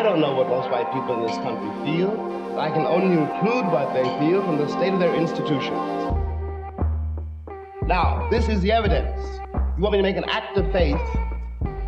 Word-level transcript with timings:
I 0.00 0.02
don't 0.02 0.18
know 0.18 0.32
what 0.32 0.48
most 0.48 0.70
white 0.70 0.90
people 0.94 1.20
in 1.20 1.26
this 1.26 1.36
country 1.36 1.68
feel. 1.84 2.10
I 2.58 2.70
can 2.70 2.86
only 2.86 3.20
include 3.20 3.66
what 3.66 3.92
they 3.92 4.04
feel 4.18 4.42
from 4.42 4.56
the 4.56 4.66
state 4.66 4.94
of 4.94 4.98
their 4.98 5.14
institutions. 5.14 5.76
Now, 7.82 8.26
this 8.30 8.48
is 8.48 8.62
the 8.62 8.72
evidence. 8.72 9.20
You 9.76 9.82
want 9.82 9.92
me 9.92 9.98
to 9.98 10.02
make 10.02 10.16
an 10.16 10.24
act 10.24 10.56
of 10.56 10.72
faith, 10.72 10.98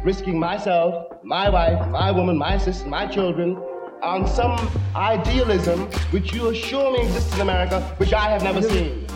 risking 0.05 0.39
myself, 0.39 1.11
my 1.25 1.49
wife, 1.49 1.89
my 1.89 2.11
woman, 2.11 2.37
my 2.37 2.59
sister, 2.59 2.87
my 2.87 3.07
children, 3.07 3.57
on 4.03 4.29
some 4.29 4.61
idealism 4.95 5.87
which 6.11 6.35
you 6.35 6.51
assure 6.51 6.93
me 6.93 7.07
exists 7.07 7.35
in 7.37 7.41
America, 7.41 7.81
which 7.97 8.13
I 8.13 8.29
have 8.29 8.43
never 8.43 8.61
seen. 8.61 9.07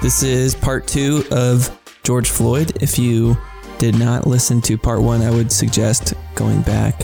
This 0.00 0.22
is 0.22 0.54
part 0.54 0.86
two 0.86 1.22
of 1.30 1.78
George 2.02 2.30
Floyd. 2.30 2.82
If 2.82 2.98
you 2.98 3.36
did 3.76 3.98
not 3.98 4.26
listen 4.26 4.62
to 4.62 4.78
part 4.78 5.02
one, 5.02 5.20
I 5.20 5.30
would 5.30 5.52
suggest 5.52 6.14
going 6.34 6.62
back 6.62 7.02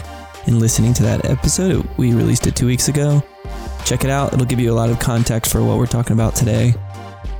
listening 0.58 0.94
to 0.94 1.02
that 1.04 1.24
episode. 1.24 1.88
We 1.96 2.12
released 2.14 2.46
it 2.46 2.56
two 2.56 2.66
weeks 2.66 2.88
ago. 2.88 3.22
Check 3.84 4.04
it 4.04 4.10
out, 4.10 4.32
it'll 4.32 4.46
give 4.46 4.60
you 4.60 4.72
a 4.72 4.74
lot 4.74 4.90
of 4.90 4.98
context 4.98 5.52
for 5.52 5.62
what 5.62 5.78
we're 5.78 5.86
talking 5.86 6.12
about 6.12 6.34
today. 6.34 6.74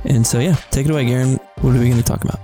And 0.05 0.25
so, 0.25 0.39
yeah, 0.39 0.55
take 0.71 0.85
it 0.85 0.91
away, 0.91 1.05
Garen. 1.05 1.39
What 1.61 1.75
are 1.75 1.79
we 1.79 1.89
going 1.89 1.97
to 1.97 2.03
talk 2.03 2.23
about? 2.23 2.39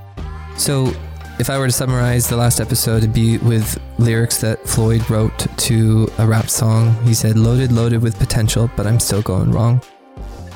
So, 0.58 0.94
if 1.40 1.52
I 1.52 1.58
were 1.58 1.68
to 1.68 1.72
summarize 1.72 2.28
the 2.28 2.36
last 2.36 2.60
episode, 2.60 2.98
it'd 2.98 3.14
be 3.14 3.38
with 3.38 3.80
lyrics 4.00 4.42
that 4.42 4.68
Floyd 4.68 5.08
wrote 5.10 5.38
to 5.58 6.12
a 6.18 6.26
rap 6.26 6.50
song. 6.50 6.96
He 7.04 7.14
said, 7.14 7.38
Loaded, 7.38 7.72
loaded 7.72 8.02
with 8.02 8.18
potential, 8.18 8.70
but 8.76 8.88
I'm 8.88 9.00
still 9.00 9.22
going 9.22 9.52
wrong. 9.52 9.82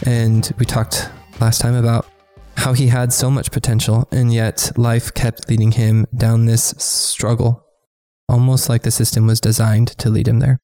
And 0.08 0.52
we 0.58 0.66
talked 0.66 1.10
last 1.40 1.62
time 1.62 1.76
about 1.76 2.08
how 2.58 2.74
he 2.74 2.88
had 2.88 3.14
so 3.14 3.30
much 3.30 3.52
potential, 3.52 4.08
and 4.12 4.34
yet 4.34 4.72
life 4.76 5.14
kept 5.14 5.50
leading 5.50 5.72
him 5.72 6.08
down 6.16 6.46
this 6.46 6.74
struggle, 6.78 7.64
almost 8.28 8.70
like 8.70 8.84
the 8.84 8.92
system 8.92 9.28
was 9.28 9.42
designed 9.42 9.90
to 10.00 10.10
lead 10.10 10.28
him 10.28 10.40
there. 10.40 10.60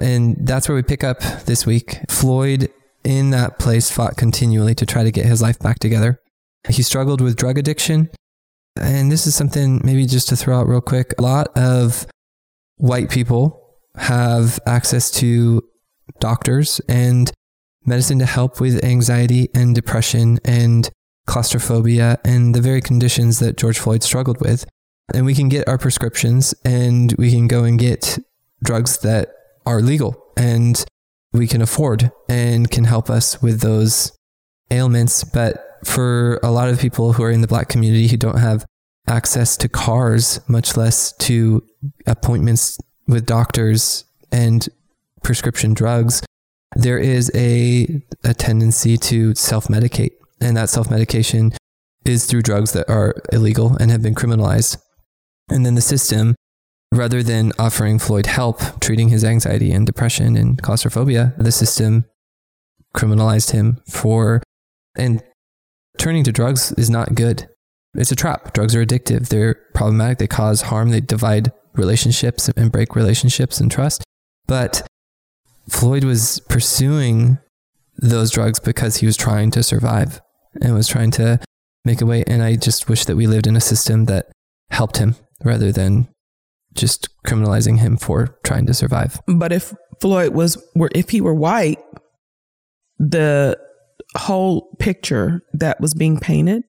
And 0.00 0.36
that's 0.46 0.68
where 0.68 0.76
we 0.76 0.82
pick 0.82 1.04
up 1.04 1.20
this 1.46 1.66
week. 1.66 2.00
Floyd, 2.08 2.70
in 3.04 3.30
that 3.30 3.58
place, 3.58 3.90
fought 3.90 4.16
continually 4.16 4.74
to 4.74 4.86
try 4.86 5.04
to 5.04 5.12
get 5.12 5.26
his 5.26 5.42
life 5.42 5.58
back 5.58 5.78
together. 5.78 6.20
He 6.68 6.82
struggled 6.82 7.20
with 7.20 7.36
drug 7.36 7.58
addiction 7.58 8.10
and 8.80 9.10
this 9.10 9.26
is 9.26 9.34
something 9.34 9.80
maybe 9.84 10.06
just 10.06 10.28
to 10.28 10.36
throw 10.36 10.58
out 10.58 10.68
real 10.68 10.80
quick. 10.80 11.14
A 11.18 11.22
lot 11.22 11.48
of 11.56 12.06
white 12.76 13.08
people 13.10 13.76
have 13.96 14.58
access 14.66 15.10
to 15.12 15.62
doctors 16.18 16.80
and 16.88 17.30
medicine 17.86 18.18
to 18.18 18.26
help 18.26 18.60
with 18.60 18.84
anxiety 18.84 19.48
and 19.54 19.74
depression 19.74 20.38
and 20.44 20.90
claustrophobia 21.26 22.18
and 22.24 22.54
the 22.54 22.60
very 22.60 22.80
conditions 22.80 23.38
that 23.38 23.56
George 23.56 23.78
Floyd 23.78 24.02
struggled 24.02 24.40
with. 24.40 24.66
And 25.12 25.26
we 25.26 25.34
can 25.34 25.48
get 25.48 25.68
our 25.68 25.78
prescriptions 25.78 26.54
and 26.64 27.14
we 27.18 27.30
can 27.30 27.46
go 27.46 27.64
and 27.64 27.78
get 27.78 28.18
drugs 28.62 28.98
that 28.98 29.34
are 29.66 29.80
legal 29.80 30.32
and 30.36 30.82
we 31.32 31.46
can 31.46 31.60
afford 31.60 32.10
and 32.28 32.70
can 32.70 32.84
help 32.84 33.10
us 33.10 33.42
with 33.42 33.60
those 33.60 34.16
ailments. 34.70 35.24
But 35.24 35.78
for 35.84 36.40
a 36.42 36.50
lot 36.50 36.68
of 36.68 36.78
people 36.78 37.12
who 37.12 37.22
are 37.22 37.30
in 37.30 37.42
the 37.42 37.46
black 37.46 37.68
community 37.68 38.08
who 38.08 38.16
don't 38.16 38.38
have 38.38 38.64
access 39.06 39.56
to 39.58 39.68
cars, 39.68 40.40
much 40.48 40.76
less 40.76 41.12
to 41.18 41.62
appointments 42.06 42.78
with 43.06 43.26
doctors 43.26 44.04
and 44.32 44.66
prescription 45.22 45.74
drugs, 45.74 46.22
there 46.76 46.98
is 46.98 47.30
a, 47.34 48.02
a 48.24 48.34
tendency 48.34 48.96
to 48.96 49.34
self 49.34 49.68
medicate. 49.68 50.12
And 50.40 50.56
that 50.56 50.68
self 50.68 50.90
medication 50.90 51.52
is 52.04 52.26
through 52.26 52.42
drugs 52.42 52.72
that 52.72 52.88
are 52.88 53.14
illegal 53.32 53.76
and 53.76 53.90
have 53.90 54.02
been 54.02 54.14
criminalized. 54.14 54.76
And 55.48 55.64
then 55.64 55.74
the 55.74 55.80
system, 55.80 56.34
rather 56.92 57.22
than 57.22 57.52
offering 57.58 57.98
Floyd 57.98 58.26
help 58.26 58.80
treating 58.80 59.08
his 59.08 59.24
anxiety 59.24 59.72
and 59.72 59.86
depression 59.86 60.36
and 60.36 60.60
claustrophobia, 60.62 61.34
the 61.36 61.52
system 61.52 62.04
criminalized 62.94 63.50
him 63.50 63.80
for 63.88 64.42
and 64.96 65.22
turning 65.98 66.24
to 66.24 66.32
drugs 66.32 66.72
is 66.72 66.88
not 66.88 67.14
good. 67.14 67.48
It's 67.94 68.12
a 68.12 68.16
trap. 68.16 68.52
Drugs 68.52 68.74
are 68.74 68.84
addictive. 68.84 69.28
They're 69.28 69.54
problematic. 69.74 70.18
They 70.18 70.26
cause 70.26 70.62
harm. 70.62 70.90
They 70.90 71.00
divide 71.00 71.52
relationships 71.74 72.48
and 72.56 72.72
break 72.72 72.96
relationships 72.96 73.60
and 73.60 73.70
trust. 73.70 74.02
But 74.46 74.86
Floyd 75.68 76.04
was 76.04 76.40
pursuing 76.48 77.38
those 77.96 78.30
drugs 78.30 78.58
because 78.58 78.96
he 78.96 79.06
was 79.06 79.16
trying 79.16 79.50
to 79.52 79.62
survive 79.62 80.20
and 80.60 80.74
was 80.74 80.88
trying 80.88 81.10
to 81.12 81.40
make 81.84 82.00
a 82.00 82.06
way. 82.06 82.24
And 82.26 82.42
I 82.42 82.56
just 82.56 82.88
wish 82.88 83.04
that 83.04 83.16
we 83.16 83.26
lived 83.26 83.46
in 83.46 83.56
a 83.56 83.60
system 83.60 84.06
that 84.06 84.30
helped 84.70 84.96
him 84.96 85.16
rather 85.44 85.70
than 85.70 86.08
just 86.74 87.08
criminalizing 87.24 87.78
him 87.78 87.96
for 87.96 88.38
trying 88.44 88.66
to 88.66 88.74
survive. 88.74 89.20
But 89.26 89.52
if 89.52 89.72
Floyd 90.00 90.34
was, 90.34 90.62
were 90.74 90.90
if 90.94 91.10
he 91.10 91.20
were 91.20 91.34
white, 91.34 91.78
the 92.98 93.58
whole 94.16 94.74
picture 94.78 95.42
that 95.52 95.80
was 95.80 95.94
being 95.94 96.18
painted 96.18 96.62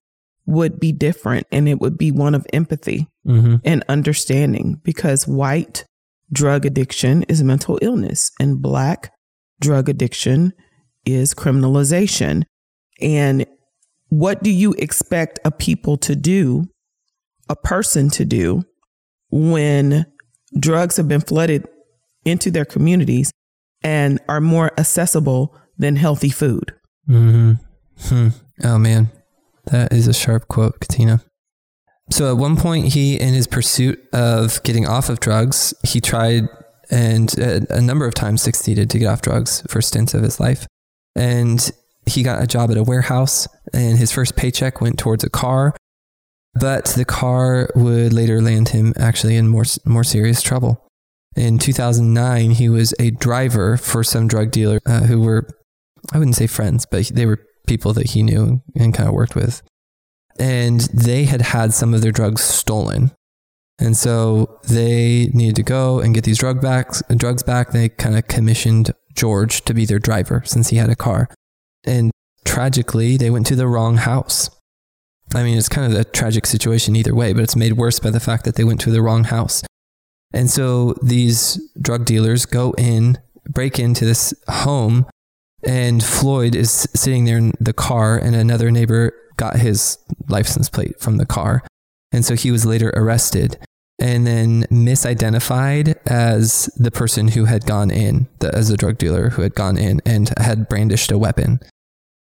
would 0.46 0.80
be 0.80 0.91
different 0.91 1.47
and 1.52 1.68
it 1.68 1.80
would 1.80 1.97
be 1.97 2.12
one 2.12 2.36
of 2.36 2.46
empathy 2.53 3.08
mm-hmm. 3.25 3.56
and 3.63 3.84
understanding 3.90 4.80
because 4.84 5.28
white 5.28 5.86
drug 6.31 6.66
addiction 6.66 7.24
is 7.24 7.44
mental 7.44 7.80
illness 7.81 8.31
and 8.40 8.62
black 8.62 9.12
drug 9.59 9.90
addiction 9.90 10.53
is 11.06 11.34
criminalization. 11.34 12.44
And 13.02 13.46
what 14.09 14.44
do 14.44 14.52
you 14.52 14.74
expect 14.74 15.40
a 15.46 15.52
people 15.52 15.97
to 15.97 16.16
do, 16.16 16.68
a 17.50 17.56
person 17.56 18.09
to 18.11 18.25
do, 18.25 18.63
when 19.29 20.06
drugs 20.59 20.97
have 20.97 21.07
been 21.07 21.22
flooded 21.22 21.67
into 22.23 22.51
their 22.51 22.66
communities 22.66 23.31
and 23.83 24.19
are 24.28 24.41
more 24.41 24.72
accessible 24.78 25.56
than 25.78 25.95
healthy 25.95 26.29
food? 26.29 26.73
Mm-hmm. 27.09 27.53
Hmm. 28.07 28.28
Oh 28.63 28.78
man, 28.78 29.11
that 29.66 29.94
is 29.94 30.07
a 30.07 30.13
sharp 30.13 30.47
quote, 30.47 30.79
Katina. 30.79 31.22
So 32.11 32.29
at 32.29 32.38
one 32.38 32.56
point, 32.56 32.94
he, 32.94 33.19
in 33.19 33.33
his 33.33 33.47
pursuit 33.47 34.00
of 34.13 34.62
getting 34.63 34.88
off 34.88 35.09
of 35.09 35.19
drugs, 35.19 35.73
he 35.83 36.00
tried 36.00 36.47
and 36.91 37.35
a, 37.39 37.66
a 37.77 37.81
number 37.81 38.06
of 38.06 38.13
times 38.13 38.41
succeeded 38.41 38.89
to 38.91 39.00
get 39.00 39.07
off 39.07 39.22
drugs 39.22 39.63
for 39.67 39.81
stints 39.81 40.13
of 40.13 40.22
his 40.22 40.39
life. 40.39 40.67
And 41.16 41.72
he 42.06 42.22
got 42.22 42.44
a 42.44 42.47
job 42.47 42.69
at 42.69 42.77
a 42.77 42.83
warehouse, 42.83 43.47
and 43.73 43.97
his 43.97 44.12
first 44.12 44.35
paycheck 44.35 44.81
went 44.81 45.00
towards 45.00 45.23
a 45.23 45.29
car. 45.29 45.75
But 46.58 46.86
the 46.86 47.06
car 47.06 47.70
would 47.76 48.14
later 48.14 48.42
land 48.42 48.70
him 48.70 48.94
actually 48.98 49.36
in 49.36 49.48
more 49.48 49.66
more 49.86 50.04
serious 50.04 50.42
trouble. 50.42 50.82
In 51.36 51.60
2009, 51.60 52.52
he 52.52 52.70
was 52.70 52.94
a 52.98 53.12
driver 53.12 53.76
for 53.76 54.04
some 54.04 54.28
drug 54.28 54.52
dealer 54.52 54.80
uh, 54.86 55.02
who 55.02 55.22
were, 55.22 55.48
I 56.14 56.18
wouldn't 56.18 56.38
say 56.38 56.48
friends, 56.48 56.86
but 56.86 57.08
they 57.08 57.26
were 57.26 57.46
people 57.68 57.92
that 57.94 58.12
he 58.12 58.24
knew 58.24 58.62
and 58.76 58.94
kind 58.94 59.10
of 59.10 59.16
worked 59.16 59.36
with. 59.36 59.62
And 60.40 60.82
they 60.94 61.26
had 61.26 61.42
had 61.42 61.74
some 61.74 61.94
of 61.94 62.02
their 62.02 62.14
drugs 62.14 62.42
stolen. 62.42 63.12
And 63.80 63.98
so 63.98 64.60
they 64.70 65.30
needed 65.34 65.58
to 65.58 65.64
go 65.64 66.00
and 66.00 66.16
get 66.16 66.24
these 66.24 66.38
drug 66.38 66.62
backs, 66.62 67.04
drugs 67.18 67.44
back. 67.44 67.72
They 67.72 67.90
kind 67.90 68.18
of 68.18 68.28
commissioned 68.28 68.94
George 69.14 69.66
to 69.66 69.74
be 69.74 69.86
their 69.86 70.00
driver 70.00 70.42
since 70.46 70.70
he 70.70 70.78
had 70.78 70.90
a 70.90 70.96
car. 70.96 71.30
And 71.84 72.12
tragically, 72.46 73.18
they 73.18 73.30
went 73.30 73.46
to 73.48 73.56
the 73.56 73.68
wrong 73.68 73.98
house. 73.98 74.50
I 75.35 75.44
mean, 75.44 75.57
it's 75.57 75.69
kind 75.69 75.91
of 75.91 76.00
a 76.00 76.06
tragic 76.06 76.46
situation 76.46 76.96
either 76.96 77.13
way, 77.13 77.34
but 77.34 77.44
it's 77.44 77.56
made 77.56 77.73
worse 77.73 78.00
by 78.00 78.09
the 78.09 78.19
fact 78.19 78.46
that 78.46 78.56
they 78.56 78.63
went 78.63 78.79
to 78.81 78.91
the 78.91 79.01
wrong 79.01 79.25
house. 79.25 79.63
And 80.34 80.50
so 80.50 80.96
these 81.03 81.62
drug 81.79 82.06
dealers 82.06 82.46
go 82.46 82.73
in, 82.78 83.19
break 83.50 83.78
into 83.78 84.06
this 84.06 84.34
home 84.47 85.06
and 85.66 86.03
Floyd 86.03 86.56
is 86.56 86.88
sitting 86.94 87.25
there 87.25 87.38
in 87.38 87.53
the 87.59 87.74
car, 87.74 88.18
and 88.18 88.35
another 88.35 88.69
neighbor 88.69 89.13
got 89.35 89.57
his 89.57 89.97
license 90.29 90.69
plate 90.69 91.00
from 91.00 91.18
the 91.18 91.25
car. 91.25 91.63
And 92.12 92.24
so 92.24 92.35
he 92.35 92.51
was 92.51 92.66
later 92.66 92.94
arrested 92.95 93.57
and 94.00 94.27
then 94.27 94.63
misidentified 94.63 95.95
as 96.06 96.65
the 96.77 96.92
person 96.92 97.30
who 97.30 97.45
had 97.45 97.65
gone 97.65 97.89
in, 97.89 98.27
the, 98.39 98.54
as 98.56 98.69
a 98.69 98.77
drug 98.77 98.98
dealer 98.98 99.30
who 99.31 99.42
had 99.42 99.56
gone 99.56 99.77
in 99.77 100.01
and 100.06 100.31
had 100.38 100.69
brandished 100.69 101.12
a 101.12 101.18
weapon. 101.18 101.60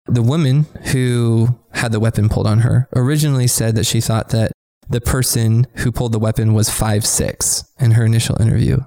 The 0.08 0.22
woman 0.22 0.64
who 0.92 1.60
had 1.72 1.92
the 1.92 2.00
weapon 2.00 2.30
pulled 2.30 2.48
on 2.48 2.60
her 2.60 2.88
originally 2.96 3.48
said 3.48 3.76
that 3.76 3.86
she 3.86 4.02
thought 4.02 4.30
that 4.30 4.52
the 4.90 5.02
person 5.02 5.68
who 5.78 5.92
pulled 5.92 6.14
the 6.14 6.20
weapon 6.20 6.54
was 6.54 6.70
five 6.70 7.06
six 7.06 7.66
in 7.80 7.92
her 7.92 8.06
initial 8.06 8.42
interview, 8.42 8.80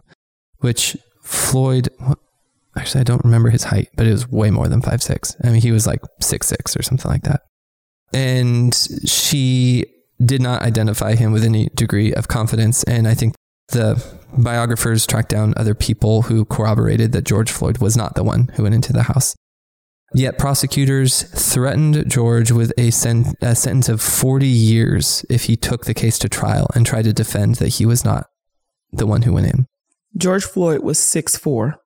which 0.59 0.97
Floyd, 1.23 1.89
actually 2.77 3.03
I 3.03 3.05
don't 3.05 3.25
remember 3.25 3.51
his 3.51 3.65
height, 3.65 3.89
but 3.97 4.07
it 4.07 4.13
was 4.13 4.29
way 4.29 4.51
more 4.51 4.69
than 4.69 4.81
five 4.81 5.03
six. 5.03 5.37
I 5.45 5.51
mean, 5.51 5.61
he 5.61 5.73
was 5.73 5.87
like 5.87 6.01
six 6.21 6.47
six 6.47 6.77
or 6.77 6.83
something 6.83 7.11
like 7.11 7.23
that. 7.23 7.43
And 8.13 8.75
she 9.05 9.85
did 10.25 10.43
not 10.43 10.63
identify 10.63 11.15
him 11.15 11.33
with 11.33 11.45
any 11.45 11.69
degree 11.75 12.13
of 12.15 12.29
confidence. 12.29 12.83
And 12.85 13.07
I 13.07 13.15
think 13.15 13.35
the 13.69 14.05
biographers 14.37 15.07
tracked 15.07 15.29
down 15.29 15.55
other 15.57 15.75
people 15.75 16.23
who 16.23 16.45
corroborated 16.45 17.13
that 17.13 17.25
George 17.25 17.51
Floyd 17.51 17.79
was 17.79 17.97
not 17.97 18.15
the 18.15 18.25
one 18.25 18.49
who 18.55 18.65
went 18.65 18.75
into 18.75 18.93
the 18.93 19.05
house. 19.05 19.37
Yet 20.13 20.39
prosecutors 20.39 21.23
threatened 21.23 22.11
George 22.11 22.51
with 22.51 22.73
a, 22.77 22.91
sen- 22.91 23.35
a, 23.41 23.55
sentence 23.55 23.89
of 23.89 24.03
40 24.03 24.47
years 24.47 25.25
if 25.31 25.45
he 25.45 25.57
took 25.57 25.85
the 25.85 25.95
case 25.95 26.19
to 26.19 26.29
trial 26.29 26.67
and 26.75 26.85
tried 26.85 27.05
to 27.05 27.13
defend 27.13 27.57
that 27.57 27.69
he 27.69 27.87
was 27.87 28.05
not 28.05 28.27
the 28.93 29.07
one 29.07 29.23
who 29.23 29.33
went 29.33 29.47
in. 29.47 29.67
George 30.17 30.45
Floyd 30.45 30.83
was 30.83 30.99
six 30.99 31.37
four. 31.37 31.77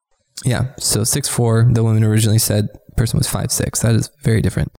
Yeah, 0.45 0.75
so 0.79 1.05
six 1.05 1.29
four. 1.29 1.69
The 1.71 1.85
woman 1.85 2.03
originally 2.03 2.39
said 2.39 2.69
person 2.97 3.19
was 3.19 3.29
five 3.29 3.53
six. 3.53 3.81
That 3.81 3.95
is 3.95 4.11
very 4.23 4.41
different. 4.41 4.73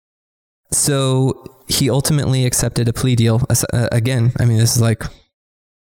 So 0.72 1.46
he 1.68 1.90
ultimately 1.90 2.46
accepted 2.46 2.88
a 2.88 2.94
plea 2.94 3.16
deal. 3.16 3.42
Uh, 3.50 3.88
again, 3.92 4.34
I 4.40 4.46
mean, 4.46 4.58
this 4.58 4.76
is 4.76 4.82
like 4.82 5.04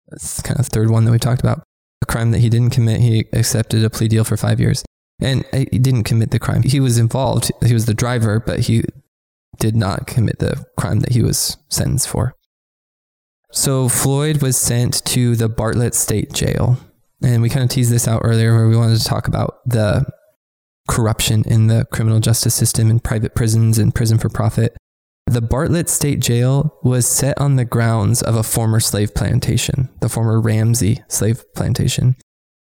this 0.09 0.41
kind 0.41 0.59
of 0.59 0.67
third 0.67 0.89
one 0.89 1.05
that 1.05 1.11
we 1.11 1.19
talked 1.19 1.41
about. 1.41 1.63
A 2.01 2.05
crime 2.05 2.31
that 2.31 2.39
he 2.39 2.49
didn't 2.49 2.69
commit. 2.69 3.01
He 3.01 3.25
accepted 3.33 3.83
a 3.83 3.89
plea 3.89 4.07
deal 4.07 4.23
for 4.23 4.37
five 4.37 4.59
years, 4.59 4.83
and 5.19 5.43
uh, 5.53 5.65
he 5.71 5.79
didn't 5.79 6.03
commit 6.03 6.31
the 6.31 6.39
crime. 6.39 6.63
He 6.63 6.79
was 6.79 6.97
involved. 6.97 7.51
He 7.65 7.73
was 7.73 7.85
the 7.85 7.93
driver, 7.93 8.39
but 8.39 8.61
he 8.61 8.83
did 9.57 9.75
not 9.75 10.07
commit 10.07 10.39
the 10.39 10.65
crime 10.77 10.99
that 10.99 11.13
he 11.13 11.23
was 11.23 11.57
sentenced 11.69 12.07
for. 12.07 12.35
So 13.51 13.89
Floyd 13.89 14.41
was 14.41 14.57
sent 14.57 15.03
to 15.05 15.35
the 15.35 15.49
Bartlett 15.49 15.95
State 15.95 16.33
Jail. 16.33 16.77
And 17.23 17.41
we 17.41 17.49
kind 17.49 17.63
of 17.63 17.69
teased 17.69 17.91
this 17.91 18.07
out 18.07 18.21
earlier 18.23 18.53
where 18.53 18.67
we 18.67 18.77
wanted 18.77 18.99
to 18.99 19.03
talk 19.03 19.27
about 19.27 19.59
the 19.65 20.05
corruption 20.87 21.43
in 21.47 21.67
the 21.67 21.85
criminal 21.91 22.19
justice 22.19 22.53
system 22.53 22.91
in 22.91 22.99
private 22.99 23.33
prisons 23.33 23.77
and 23.77 23.95
prison 23.95 24.17
for 24.19 24.29
profit. 24.29 24.77
The 25.25 25.41
Bartlett 25.41 25.89
State 25.89 26.19
Jail 26.19 26.77
was 26.83 27.07
set 27.07 27.39
on 27.41 27.55
the 27.55 27.65
grounds 27.65 28.21
of 28.21 28.35
a 28.35 28.43
former 28.43 28.79
slave 28.79 29.13
plantation, 29.13 29.89
the 29.99 30.07
former 30.07 30.39
Ramsey 30.39 31.03
slave 31.09 31.43
plantation. 31.55 32.15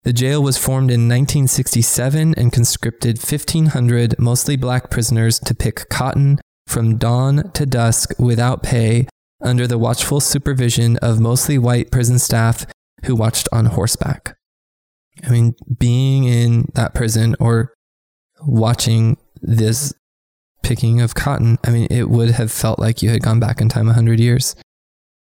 The 0.04 0.12
jail 0.12 0.42
was 0.42 0.58
formed 0.58 0.90
in 0.90 1.08
1967 1.08 2.34
and 2.36 2.52
conscripted 2.52 3.18
1,500 3.18 4.18
mostly 4.18 4.56
black 4.56 4.90
prisoners 4.90 5.38
to 5.40 5.54
pick 5.54 5.88
cotton 5.88 6.40
from 6.66 6.98
dawn 6.98 7.52
to 7.52 7.66
dusk 7.66 8.18
without 8.18 8.64
pay 8.64 9.06
under 9.40 9.66
the 9.66 9.78
watchful 9.78 10.20
supervision 10.20 10.96
of 10.98 11.20
mostly 11.20 11.56
white 11.56 11.92
prison 11.92 12.18
staff 12.18 12.66
who 13.04 13.14
watched 13.14 13.48
on 13.52 13.66
horseback. 13.66 14.36
I 15.24 15.30
mean, 15.30 15.54
being 15.78 16.24
in 16.24 16.66
that 16.74 16.94
prison 16.94 17.36
or 17.38 17.72
watching 18.44 19.18
this 19.40 19.92
picking 20.64 21.00
of 21.00 21.14
cotton, 21.14 21.58
I 21.62 21.70
mean, 21.70 21.86
it 21.90 22.08
would 22.08 22.30
have 22.32 22.50
felt 22.50 22.80
like 22.80 23.02
you 23.02 23.10
had 23.10 23.22
gone 23.22 23.38
back 23.38 23.60
in 23.60 23.68
time 23.68 23.86
100 23.86 24.18
years. 24.18 24.56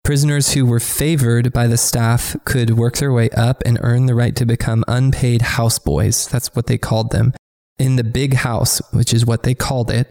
Prisoners 0.02 0.54
who 0.54 0.64
were 0.64 0.80
favored 0.80 1.52
by 1.52 1.66
the 1.66 1.76
staff 1.76 2.34
could 2.44 2.70
work 2.70 2.96
their 2.96 3.12
way 3.12 3.28
up 3.30 3.62
and 3.66 3.78
earn 3.82 4.06
the 4.06 4.14
right 4.14 4.34
to 4.36 4.46
become 4.46 4.82
unpaid 4.88 5.42
houseboys. 5.42 6.28
That's 6.28 6.54
what 6.56 6.66
they 6.66 6.78
called 6.78 7.10
them. 7.10 7.34
In 7.78 7.96
the 7.96 8.04
big 8.04 8.34
house, 8.34 8.80
which 8.92 9.12
is 9.12 9.26
what 9.26 9.42
they 9.42 9.54
called 9.54 9.90
it, 9.90 10.08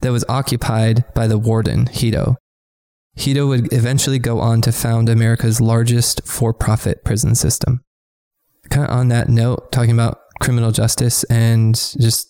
that 0.00 0.12
was 0.12 0.24
occupied 0.28 1.04
by 1.14 1.26
the 1.26 1.38
warden, 1.38 1.86
Hutto. 1.86 2.36
Hutto 3.16 3.48
would 3.48 3.72
eventually 3.72 4.18
go 4.18 4.38
on 4.40 4.60
to 4.62 4.72
found 4.72 5.08
America's 5.08 5.60
largest 5.60 6.26
for 6.26 6.52
profit 6.52 7.04
prison 7.04 7.34
system. 7.34 7.80
Kind 8.70 8.86
of 8.86 8.96
on 8.96 9.08
that 9.08 9.28
note, 9.28 9.72
talking 9.72 9.92
about 9.92 10.20
criminal 10.40 10.70
justice 10.72 11.24
and 11.24 11.74
just 11.74 12.28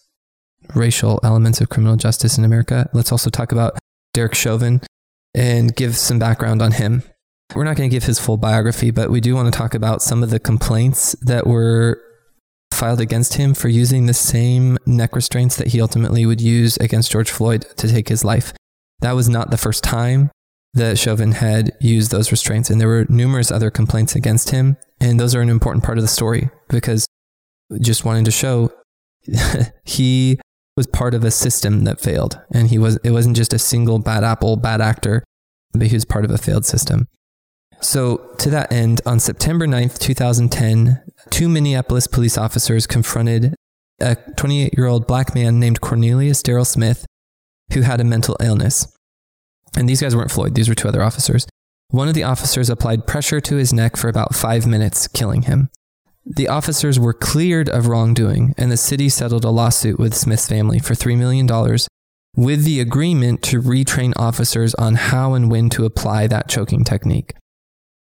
racial 0.74 1.20
elements 1.22 1.60
of 1.60 1.68
criminal 1.68 1.96
justice 1.96 2.38
in 2.38 2.44
America, 2.44 2.88
let's 2.92 3.12
also 3.12 3.28
talk 3.28 3.52
about 3.52 3.78
Derek 4.14 4.34
Chauvin 4.34 4.80
and 5.34 5.74
give 5.74 5.96
some 5.96 6.18
background 6.18 6.62
on 6.62 6.72
him. 6.72 7.02
We're 7.54 7.64
not 7.64 7.76
going 7.76 7.88
to 7.88 7.94
give 7.94 8.04
his 8.04 8.18
full 8.18 8.36
biography, 8.36 8.90
but 8.90 9.10
we 9.10 9.20
do 9.20 9.34
want 9.34 9.52
to 9.52 9.56
talk 9.56 9.74
about 9.74 10.02
some 10.02 10.22
of 10.22 10.30
the 10.30 10.38
complaints 10.38 11.12
that 11.22 11.46
were 11.46 12.00
filed 12.72 13.00
against 13.00 13.34
him 13.34 13.54
for 13.54 13.68
using 13.68 14.06
the 14.06 14.14
same 14.14 14.78
neck 14.86 15.16
restraints 15.16 15.56
that 15.56 15.68
he 15.68 15.80
ultimately 15.80 16.26
would 16.26 16.40
use 16.40 16.76
against 16.76 17.10
George 17.10 17.30
Floyd 17.30 17.64
to 17.76 17.88
take 17.88 18.08
his 18.08 18.24
life. 18.24 18.52
That 19.00 19.12
was 19.12 19.28
not 19.28 19.50
the 19.50 19.56
first 19.56 19.82
time 19.82 20.30
that 20.74 20.98
Chauvin 20.98 21.32
had 21.32 21.72
used 21.80 22.10
those 22.10 22.30
restraints, 22.30 22.70
and 22.70 22.80
there 22.80 22.88
were 22.88 23.06
numerous 23.08 23.50
other 23.50 23.70
complaints 23.70 24.14
against 24.14 24.50
him. 24.50 24.76
And 25.00 25.18
those 25.18 25.34
are 25.34 25.40
an 25.40 25.48
important 25.48 25.84
part 25.84 25.98
of 25.98 26.02
the 26.02 26.08
story 26.08 26.50
because 26.68 27.06
just 27.80 28.04
wanting 28.04 28.24
to 28.24 28.30
show 28.30 28.72
he 29.84 30.38
was 30.78 30.86
part 30.86 31.12
of 31.12 31.24
a 31.24 31.30
system 31.30 31.82
that 31.84 32.00
failed, 32.00 32.40
and 32.54 32.68
he 32.68 32.78
was 32.78 32.98
it 33.02 33.10
wasn't 33.10 33.36
just 33.36 33.52
a 33.52 33.58
single 33.58 33.98
bad 33.98 34.22
apple, 34.22 34.56
bad 34.56 34.80
actor, 34.80 35.24
but 35.72 35.88
he 35.88 35.96
was 35.96 36.04
part 36.04 36.24
of 36.24 36.30
a 36.30 36.38
failed 36.38 36.64
system. 36.64 37.08
So, 37.80 38.34
to 38.38 38.50
that 38.50 38.72
end, 38.72 39.00
on 39.04 39.18
September 39.20 39.66
9th, 39.66 39.98
2010, 39.98 41.02
two 41.30 41.48
Minneapolis 41.48 42.06
police 42.06 42.38
officers 42.38 42.86
confronted 42.86 43.54
a 44.00 44.16
28 44.36 44.74
year 44.76 44.86
old 44.86 45.08
black 45.08 45.34
man 45.34 45.58
named 45.58 45.80
Cornelius 45.80 46.42
Daryl 46.42 46.66
Smith 46.66 47.04
who 47.72 47.82
had 47.82 48.00
a 48.00 48.04
mental 48.04 48.36
illness. 48.40 48.86
And 49.76 49.88
these 49.88 50.00
guys 50.00 50.16
weren't 50.16 50.30
Floyd, 50.30 50.54
these 50.54 50.68
were 50.68 50.74
two 50.74 50.88
other 50.88 51.02
officers. 51.02 51.46
One 51.90 52.08
of 52.08 52.14
the 52.14 52.22
officers 52.22 52.70
applied 52.70 53.06
pressure 53.06 53.40
to 53.40 53.56
his 53.56 53.72
neck 53.72 53.96
for 53.96 54.08
about 54.08 54.34
five 54.34 54.66
minutes, 54.66 55.08
killing 55.08 55.42
him. 55.42 55.70
The 56.30 56.48
officers 56.48 56.98
were 56.98 57.14
cleared 57.14 57.70
of 57.70 57.86
wrongdoing, 57.86 58.54
and 58.58 58.70
the 58.70 58.76
city 58.76 59.08
settled 59.08 59.44
a 59.44 59.50
lawsuit 59.50 59.98
with 59.98 60.14
Smith's 60.14 60.46
family 60.46 60.78
for 60.78 60.94
$3 60.94 61.16
million 61.16 61.46
with 62.36 62.64
the 62.64 62.80
agreement 62.80 63.42
to 63.44 63.62
retrain 63.62 64.12
officers 64.16 64.74
on 64.74 64.94
how 64.94 65.32
and 65.32 65.50
when 65.50 65.70
to 65.70 65.86
apply 65.86 66.26
that 66.26 66.48
choking 66.48 66.84
technique. 66.84 67.34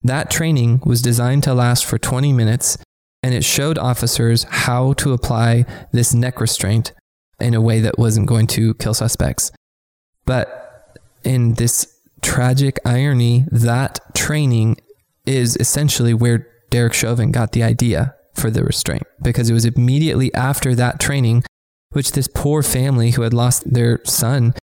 That 0.01 0.31
training 0.31 0.81
was 0.83 1.01
designed 1.01 1.43
to 1.43 1.53
last 1.53 1.85
for 1.85 1.99
20 1.99 2.33
minutes, 2.33 2.77
and 3.21 3.35
it 3.35 3.45
showed 3.45 3.77
officers 3.77 4.43
how 4.49 4.93
to 4.93 5.13
apply 5.13 5.65
this 5.91 6.13
neck 6.13 6.41
restraint 6.41 6.93
in 7.39 7.53
a 7.53 7.61
way 7.61 7.79
that 7.81 7.99
wasn't 7.99 8.27
going 8.27 8.47
to 8.47 8.73
kill 8.75 8.95
suspects. 8.95 9.51
But 10.25 10.99
in 11.23 11.53
this 11.53 11.99
tragic 12.21 12.79
irony, 12.83 13.45
that 13.51 13.99
training 14.15 14.77
is 15.25 15.55
essentially 15.57 16.13
where 16.13 16.47
Derek 16.69 16.93
Chauvin 16.93 17.31
got 17.31 17.51
the 17.51 17.63
idea 17.63 18.15
for 18.33 18.49
the 18.51 18.63
restraint 18.63 19.03
because 19.21 19.49
it 19.49 19.53
was 19.53 19.65
immediately 19.65 20.33
after 20.33 20.75
that 20.75 20.99
training, 20.99 21.43
which 21.91 22.11
this 22.11 22.27
poor 22.27 22.61
family 22.61 23.11
who 23.11 23.23
had 23.23 23.33
lost 23.33 23.71
their 23.71 23.99
son, 24.05 24.53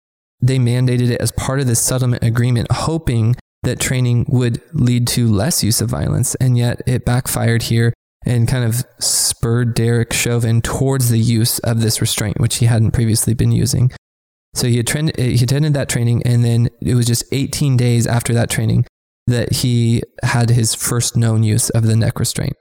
they 0.41 0.59
mandated 0.59 1.11
it 1.11 1.21
as 1.21 1.33
part 1.33 1.61
of 1.61 1.67
this 1.67 1.81
settlement 1.81 2.23
agreement, 2.23 2.71
hoping 2.71 3.37
that 3.63 3.81
training 3.81 4.27
would 4.29 4.61
lead 4.73 5.07
to 5.09 5.27
less 5.33 5.65
use 5.65 5.81
of 5.81 5.89
violence. 5.89 6.35
And 6.37 6.57
yet 6.57 6.83
it 6.87 7.05
backfired 7.05 7.65
here 7.65 7.93
and 8.27 8.49
kind 8.49 8.65
of 8.65 8.85
spurred 9.01 9.75
Derek 9.75 10.13
Chauvin 10.13 10.63
towards 10.63 11.11
the 11.11 11.19
use 11.19 11.59
of 11.61 11.81
this 11.81 12.01
restraint, 12.01 12.41
which 12.41 12.57
he 12.57 12.67
hadn't 12.67 12.93
previously 12.93 13.35
been 13.35 13.53
using. 13.53 13.91
So 14.55 14.69
he, 14.69 14.79
attended, 14.79 15.19
he 15.19 15.43
attended 15.43 15.75
that 15.75 15.89
training, 15.89 16.23
and 16.25 16.45
then 16.45 16.69
it 16.81 16.95
was 16.95 17.07
just 17.07 17.25
18 17.33 17.77
days 17.77 18.07
after 18.07 18.33
that 18.35 18.51
training 18.51 18.87
that 19.27 19.53
he 19.57 20.03
had 20.23 20.51
his 20.51 20.75
first 20.75 21.17
known 21.17 21.43
use 21.43 21.71
of 21.71 21.85
the 21.85 21.97
neck 21.97 22.19
restraint. 22.19 22.57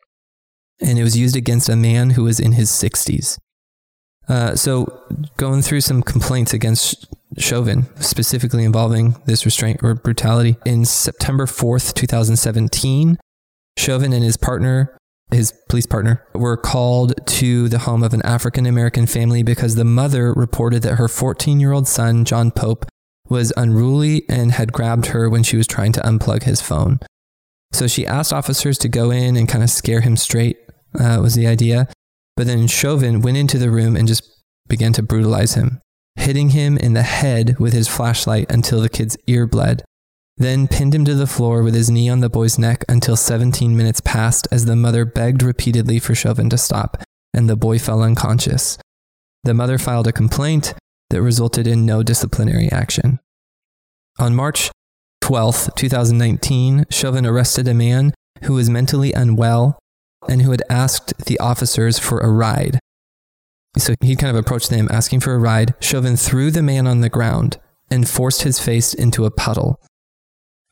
And 0.81 0.97
it 0.97 1.03
was 1.03 1.17
used 1.17 1.35
against 1.35 1.69
a 1.69 1.75
man 1.75 2.11
who 2.11 2.23
was 2.23 2.39
in 2.39 2.53
his 2.53 2.69
60s. 2.69 3.37
Uh, 4.29 4.55
so, 4.55 4.85
going 5.35 5.61
through 5.61 5.81
some 5.81 6.01
complaints 6.01 6.53
against 6.53 7.07
Chauvin, 7.37 7.87
specifically 7.99 8.63
involving 8.63 9.15
this 9.25 9.45
restraint 9.45 9.81
or 9.83 9.95
brutality. 9.95 10.57
In 10.65 10.85
September 10.85 11.45
4th, 11.45 11.93
2017, 11.93 13.17
Chauvin 13.77 14.13
and 14.13 14.23
his 14.23 14.37
partner, 14.37 14.97
his 15.31 15.53
police 15.69 15.85
partner, 15.85 16.25
were 16.33 16.57
called 16.57 17.13
to 17.25 17.67
the 17.69 17.79
home 17.79 18.03
of 18.03 18.13
an 18.13 18.21
African 18.23 18.65
American 18.65 19.07
family 19.07 19.43
because 19.43 19.75
the 19.75 19.85
mother 19.85 20.33
reported 20.33 20.83
that 20.83 20.95
her 20.95 21.07
14 21.07 21.59
year 21.59 21.71
old 21.71 21.87
son, 21.87 22.23
John 22.23 22.51
Pope, 22.51 22.85
was 23.29 23.53
unruly 23.55 24.23
and 24.29 24.51
had 24.51 24.73
grabbed 24.73 25.07
her 25.07 25.29
when 25.29 25.43
she 25.43 25.57
was 25.57 25.67
trying 25.67 25.91
to 25.93 26.01
unplug 26.01 26.43
his 26.43 26.61
phone. 26.61 26.99
So 27.71 27.87
she 27.87 28.05
asked 28.05 28.33
officers 28.33 28.77
to 28.79 28.89
go 28.89 29.11
in 29.11 29.35
and 29.35 29.49
kind 29.49 29.63
of 29.63 29.69
scare 29.69 30.01
him 30.01 30.15
straight, 30.15 30.57
uh, 30.99 31.19
was 31.21 31.35
the 31.35 31.47
idea. 31.47 31.87
But 32.35 32.47
then 32.47 32.67
Chauvin 32.67 33.21
went 33.21 33.37
into 33.37 33.57
the 33.57 33.71
room 33.71 33.95
and 33.95 34.07
just 34.07 34.29
began 34.67 34.93
to 34.93 35.03
brutalize 35.03 35.55
him, 35.55 35.81
hitting 36.15 36.49
him 36.49 36.77
in 36.77 36.93
the 36.93 37.03
head 37.03 37.57
with 37.59 37.73
his 37.73 37.87
flashlight 37.87 38.51
until 38.51 38.81
the 38.81 38.89
kid's 38.89 39.17
ear 39.27 39.47
bled, 39.47 39.83
then 40.37 40.67
pinned 40.67 40.95
him 40.95 41.05
to 41.05 41.15
the 41.15 41.27
floor 41.27 41.63
with 41.63 41.75
his 41.75 41.89
knee 41.89 42.09
on 42.09 42.19
the 42.19 42.29
boy's 42.29 42.57
neck 42.57 42.83
until 42.89 43.15
17 43.15 43.75
minutes 43.75 44.01
passed 44.01 44.47
as 44.51 44.65
the 44.65 44.75
mother 44.75 45.05
begged 45.05 45.43
repeatedly 45.43 45.99
for 45.99 46.15
Chauvin 46.15 46.49
to 46.49 46.57
stop, 46.57 47.01
and 47.33 47.49
the 47.49 47.55
boy 47.55 47.77
fell 47.79 48.01
unconscious. 48.01 48.77
The 49.43 49.53
mother 49.53 49.77
filed 49.77 50.07
a 50.07 50.13
complaint 50.13 50.73
that 51.13 51.21
resulted 51.21 51.67
in 51.67 51.85
no 51.85 52.01
disciplinary 52.01 52.71
action. 52.71 53.19
On 54.17 54.33
March 54.33 54.71
12, 55.21 55.69
2019, 55.75 56.85
Chauvin 56.89 57.23
arrested 57.23 57.67
a 57.67 57.73
man 57.75 58.15
who 58.45 58.55
was 58.55 58.67
mentally 58.67 59.13
unwell 59.13 59.77
and 60.27 60.41
who 60.41 60.49
had 60.49 60.63
asked 60.71 61.13
the 61.25 61.39
officers 61.39 61.99
for 61.99 62.19
a 62.19 62.31
ride. 62.31 62.79
So 63.77 63.93
he 64.01 64.15
kind 64.15 64.35
of 64.35 64.43
approached 64.43 64.71
them 64.71 64.87
asking 64.89 65.19
for 65.19 65.35
a 65.35 65.37
ride. 65.39 65.75
Chauvin 65.79 66.17
threw 66.17 66.49
the 66.49 66.63
man 66.63 66.87
on 66.87 67.01
the 67.01 67.09
ground 67.09 67.57
and 67.91 68.09
forced 68.09 68.41
his 68.41 68.59
face 68.59 68.95
into 68.95 69.25
a 69.25 69.31
puddle. 69.31 69.79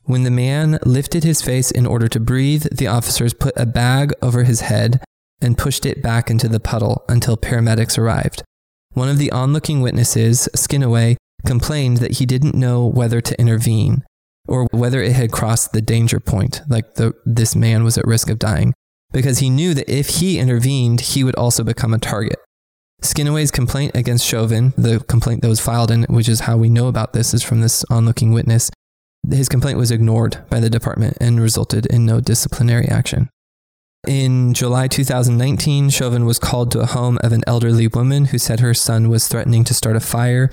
When 0.02 0.24
the 0.24 0.30
man 0.32 0.80
lifted 0.84 1.22
his 1.22 1.40
face 1.40 1.70
in 1.70 1.86
order 1.86 2.08
to 2.08 2.18
breathe, 2.18 2.66
the 2.72 2.88
officers 2.88 3.32
put 3.32 3.54
a 3.56 3.64
bag 3.64 4.12
over 4.20 4.42
his 4.42 4.62
head 4.62 5.04
and 5.40 5.56
pushed 5.56 5.86
it 5.86 6.02
back 6.02 6.30
into 6.30 6.48
the 6.48 6.58
puddle 6.58 7.04
until 7.08 7.36
paramedics 7.36 7.96
arrived. 7.96 8.42
One 8.94 9.08
of 9.08 9.18
the 9.18 9.32
onlooking 9.32 9.80
witnesses, 9.80 10.48
Skinaway, 10.54 11.16
complained 11.46 11.98
that 11.98 12.18
he 12.18 12.26
didn't 12.26 12.54
know 12.54 12.86
whether 12.86 13.20
to 13.20 13.40
intervene 13.40 14.04
or 14.46 14.66
whether 14.70 15.00
it 15.02 15.12
had 15.12 15.32
crossed 15.32 15.72
the 15.72 15.80
danger 15.80 16.20
point, 16.20 16.60
like 16.68 16.94
the, 16.94 17.12
this 17.24 17.54
man 17.56 17.84
was 17.84 17.96
at 17.96 18.06
risk 18.06 18.28
of 18.28 18.38
dying. 18.38 18.74
because 19.12 19.38
he 19.38 19.50
knew 19.50 19.74
that 19.74 19.88
if 19.88 20.08
he 20.20 20.38
intervened, 20.38 21.00
he 21.00 21.22
would 21.22 21.36
also 21.36 21.62
become 21.62 21.94
a 21.94 21.98
target. 21.98 22.38
Skinaway's 23.02 23.50
complaint 23.50 23.92
against 23.94 24.26
Chauvin, 24.26 24.72
the 24.76 25.00
complaint 25.00 25.42
that 25.42 25.48
was 25.48 25.60
filed 25.60 25.90
in, 25.90 26.04
which 26.04 26.28
is 26.28 26.40
how 26.40 26.56
we 26.56 26.68
know 26.68 26.88
about 26.88 27.12
this, 27.12 27.34
is 27.34 27.42
from 27.42 27.60
this 27.60 27.84
onlooking 27.90 28.32
witness. 28.32 28.70
His 29.28 29.48
complaint 29.48 29.78
was 29.78 29.90
ignored 29.90 30.44
by 30.48 30.60
the 30.60 30.70
department 30.70 31.16
and 31.20 31.40
resulted 31.40 31.86
in 31.86 32.06
no 32.06 32.20
disciplinary 32.20 32.86
action. 32.88 33.28
In 34.06 34.52
July 34.52 34.88
2019, 34.88 35.88
Chauvin 35.90 36.26
was 36.26 36.40
called 36.40 36.72
to 36.72 36.80
a 36.80 36.86
home 36.86 37.18
of 37.22 37.32
an 37.32 37.44
elderly 37.46 37.86
woman 37.86 38.26
who 38.26 38.38
said 38.38 38.58
her 38.58 38.74
son 38.74 39.08
was 39.08 39.28
threatening 39.28 39.62
to 39.62 39.74
start 39.74 39.94
a 39.94 40.00
fire. 40.00 40.50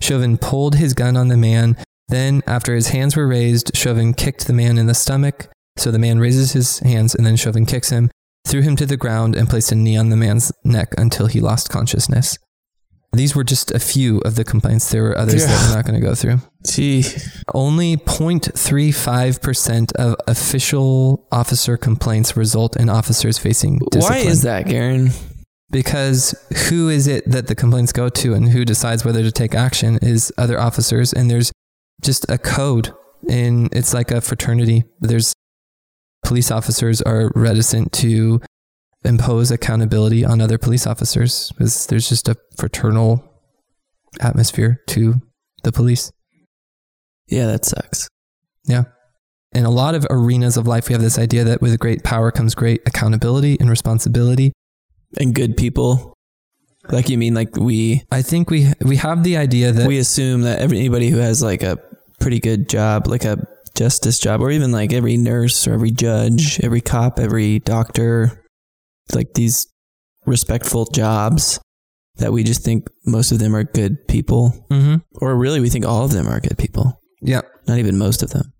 Chauvin 0.00 0.38
pulled 0.38 0.76
his 0.76 0.94
gun 0.94 1.16
on 1.16 1.26
the 1.26 1.36
man. 1.36 1.76
Then, 2.06 2.42
after 2.46 2.76
his 2.76 2.88
hands 2.88 3.16
were 3.16 3.26
raised, 3.26 3.76
Chauvin 3.76 4.14
kicked 4.14 4.46
the 4.46 4.52
man 4.52 4.78
in 4.78 4.86
the 4.86 4.94
stomach. 4.94 5.48
So 5.76 5.90
the 5.90 5.98
man 5.98 6.20
raises 6.20 6.52
his 6.52 6.78
hands 6.80 7.14
and 7.14 7.26
then 7.26 7.34
Chauvin 7.34 7.66
kicks 7.66 7.90
him, 7.90 8.08
threw 8.46 8.62
him 8.62 8.76
to 8.76 8.86
the 8.86 8.96
ground, 8.96 9.34
and 9.34 9.48
placed 9.48 9.72
a 9.72 9.74
knee 9.74 9.96
on 9.96 10.10
the 10.10 10.16
man's 10.16 10.52
neck 10.62 10.94
until 10.96 11.26
he 11.26 11.40
lost 11.40 11.70
consciousness. 11.70 12.38
These 13.14 13.36
were 13.36 13.44
just 13.44 13.70
a 13.72 13.78
few 13.78 14.20
of 14.20 14.36
the 14.36 14.44
complaints. 14.44 14.90
There 14.90 15.02
were 15.02 15.18
others 15.18 15.42
yeah. 15.42 15.48
that 15.48 15.68
we're 15.68 15.76
not 15.76 15.84
going 15.84 16.00
to 16.00 16.06
go 16.06 16.14
through. 16.14 16.38
Gee. 16.66 17.04
Only 17.52 17.98
0.35% 17.98 19.92
of 19.96 20.16
official 20.26 21.26
officer 21.30 21.76
complaints 21.76 22.36
result 22.38 22.74
in 22.76 22.88
officers 22.88 23.36
facing 23.36 23.80
discipline. 23.90 24.24
Why 24.24 24.30
is 24.30 24.42
that, 24.42 24.66
Garen? 24.66 25.10
Because 25.70 26.34
who 26.68 26.88
is 26.88 27.06
it 27.06 27.30
that 27.30 27.48
the 27.48 27.54
complaints 27.54 27.92
go 27.92 28.08
to 28.08 28.32
and 28.32 28.48
who 28.48 28.64
decides 28.64 29.04
whether 29.04 29.22
to 29.22 29.32
take 29.32 29.54
action 29.54 29.98
is 30.00 30.32
other 30.38 30.58
officers. 30.58 31.12
And 31.12 31.30
there's 31.30 31.52
just 32.00 32.24
a 32.30 32.38
code 32.38 32.94
and 33.28 33.68
it's 33.74 33.92
like 33.92 34.10
a 34.10 34.22
fraternity. 34.22 34.84
There's 35.00 35.34
police 36.24 36.50
officers 36.50 37.02
are 37.02 37.30
reticent 37.34 37.92
to 37.92 38.40
impose 39.04 39.50
accountability 39.50 40.24
on 40.24 40.40
other 40.40 40.58
police 40.58 40.86
officers 40.86 41.50
because 41.52 41.86
there's 41.86 42.08
just 42.08 42.28
a 42.28 42.36
fraternal 42.56 43.24
atmosphere 44.20 44.80
to 44.88 45.20
the 45.64 45.72
police. 45.72 46.12
Yeah, 47.26 47.46
that 47.46 47.64
sucks. 47.64 48.08
Yeah. 48.64 48.84
In 49.54 49.64
a 49.64 49.70
lot 49.70 49.94
of 49.94 50.06
arenas 50.10 50.56
of 50.56 50.66
life, 50.66 50.88
we 50.88 50.92
have 50.92 51.02
this 51.02 51.18
idea 51.18 51.44
that 51.44 51.60
with 51.60 51.78
great 51.78 52.04
power 52.04 52.30
comes 52.30 52.54
great 52.54 52.80
accountability 52.86 53.58
and 53.60 53.68
responsibility. 53.68 54.52
And 55.18 55.34
good 55.34 55.56
people. 55.56 56.14
Like 56.90 57.08
you 57.08 57.18
mean 57.18 57.34
like 57.34 57.56
we 57.56 58.02
I 58.10 58.22
think 58.22 58.50
we 58.50 58.72
we 58.80 58.96
have 58.96 59.22
the 59.22 59.36
idea 59.36 59.72
that 59.72 59.86
we 59.86 59.98
assume 59.98 60.42
that 60.42 60.60
anybody 60.60 61.10
who 61.10 61.18
has 61.18 61.42
like 61.42 61.62
a 61.62 61.78
pretty 62.18 62.40
good 62.40 62.68
job, 62.68 63.06
like 63.06 63.24
a 63.24 63.46
justice 63.74 64.18
job, 64.18 64.40
or 64.40 64.50
even 64.50 64.72
like 64.72 64.92
every 64.92 65.16
nurse 65.16 65.68
or 65.68 65.74
every 65.74 65.90
judge, 65.90 66.60
every 66.60 66.80
cop, 66.80 67.18
every 67.20 67.60
doctor, 67.60 68.41
like 69.14 69.34
these 69.34 69.66
respectful 70.26 70.86
jobs 70.86 71.60
that 72.16 72.32
we 72.32 72.44
just 72.44 72.64
think 72.64 72.88
most 73.06 73.32
of 73.32 73.38
them 73.38 73.54
are 73.56 73.64
good 73.64 74.06
people, 74.08 74.66
mm-hmm. 74.70 74.96
or 75.20 75.36
really 75.36 75.60
we 75.60 75.70
think 75.70 75.84
all 75.86 76.04
of 76.04 76.12
them 76.12 76.28
are 76.28 76.40
good 76.40 76.58
people. 76.58 77.00
Yeah, 77.20 77.42
not 77.66 77.78
even 77.78 77.98
most 77.98 78.22
of 78.22 78.30
them. 78.30 78.52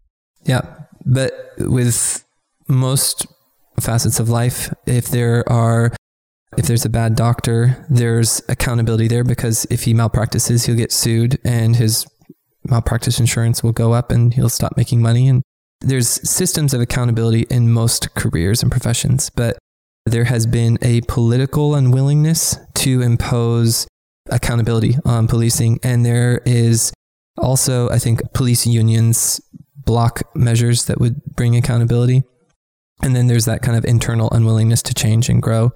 Yeah, 0.44 0.62
but 1.04 1.32
with 1.59 2.25
most 2.68 3.26
facets 3.80 4.21
of 4.21 4.28
life, 4.28 4.73
if 4.87 5.09
there 5.09 5.49
are 5.50 5.92
if 6.59 6.66
there's 6.66 6.85
a 6.85 6.90
bad 6.90 7.14
doctor, 7.14 7.87
there's 7.88 8.42
accountability 8.49 9.09
there 9.09 9.25
because 9.25 9.66
if 9.71 9.85
he 9.85 9.94
malpractices, 9.94 10.66
he'll 10.66 10.76
get 10.76 10.92
sued 10.92 11.38
and 11.44 11.76
his 11.76 12.06
malpractice 12.64 13.18
insurance 13.18 13.62
will 13.62 13.73
go 13.73 13.92
up 13.92 14.12
and 14.12 14.35
he'll 14.35 14.50
stop 14.50 14.76
making 14.76 15.00
money. 15.00 15.28
And 15.28 15.42
there's 15.80 16.09
systems 16.28 16.75
of 16.75 16.80
accountability 16.80 17.47
in 17.49 17.73
most 17.73 18.14
careers 18.14 18.62
and 18.62 18.71
professions, 18.71 19.30
but 19.30 19.59
there 20.06 20.25
has 20.25 20.47
been 20.47 20.78
a 20.82 21.00
political 21.02 21.75
unwillingness 21.75 22.56
to 22.75 23.02
impose 23.02 23.87
accountability 24.30 24.97
on 25.04 25.28
policing. 25.28 25.78
And 25.82 26.04
there 26.04 26.40
is 26.44 26.92
also, 27.38 27.88
I 27.90 27.99
think, 27.99 28.32
police 28.32 28.66
unions 28.66 29.40
block 29.85 30.23
measures 30.35 30.87
that 30.87 31.00
would 31.00 31.23
bring 31.25 31.56
accountability. 31.56 32.23
And 33.02 33.16
then 33.16 33.26
there's 33.26 33.47
that 33.47 33.62
kind 33.62 33.76
of 33.76 33.85
internal 33.85 34.30
unwillingness 34.30 34.82
to 34.82 34.94
change 34.94 35.28
and 35.28 35.42
grow. 35.42 35.73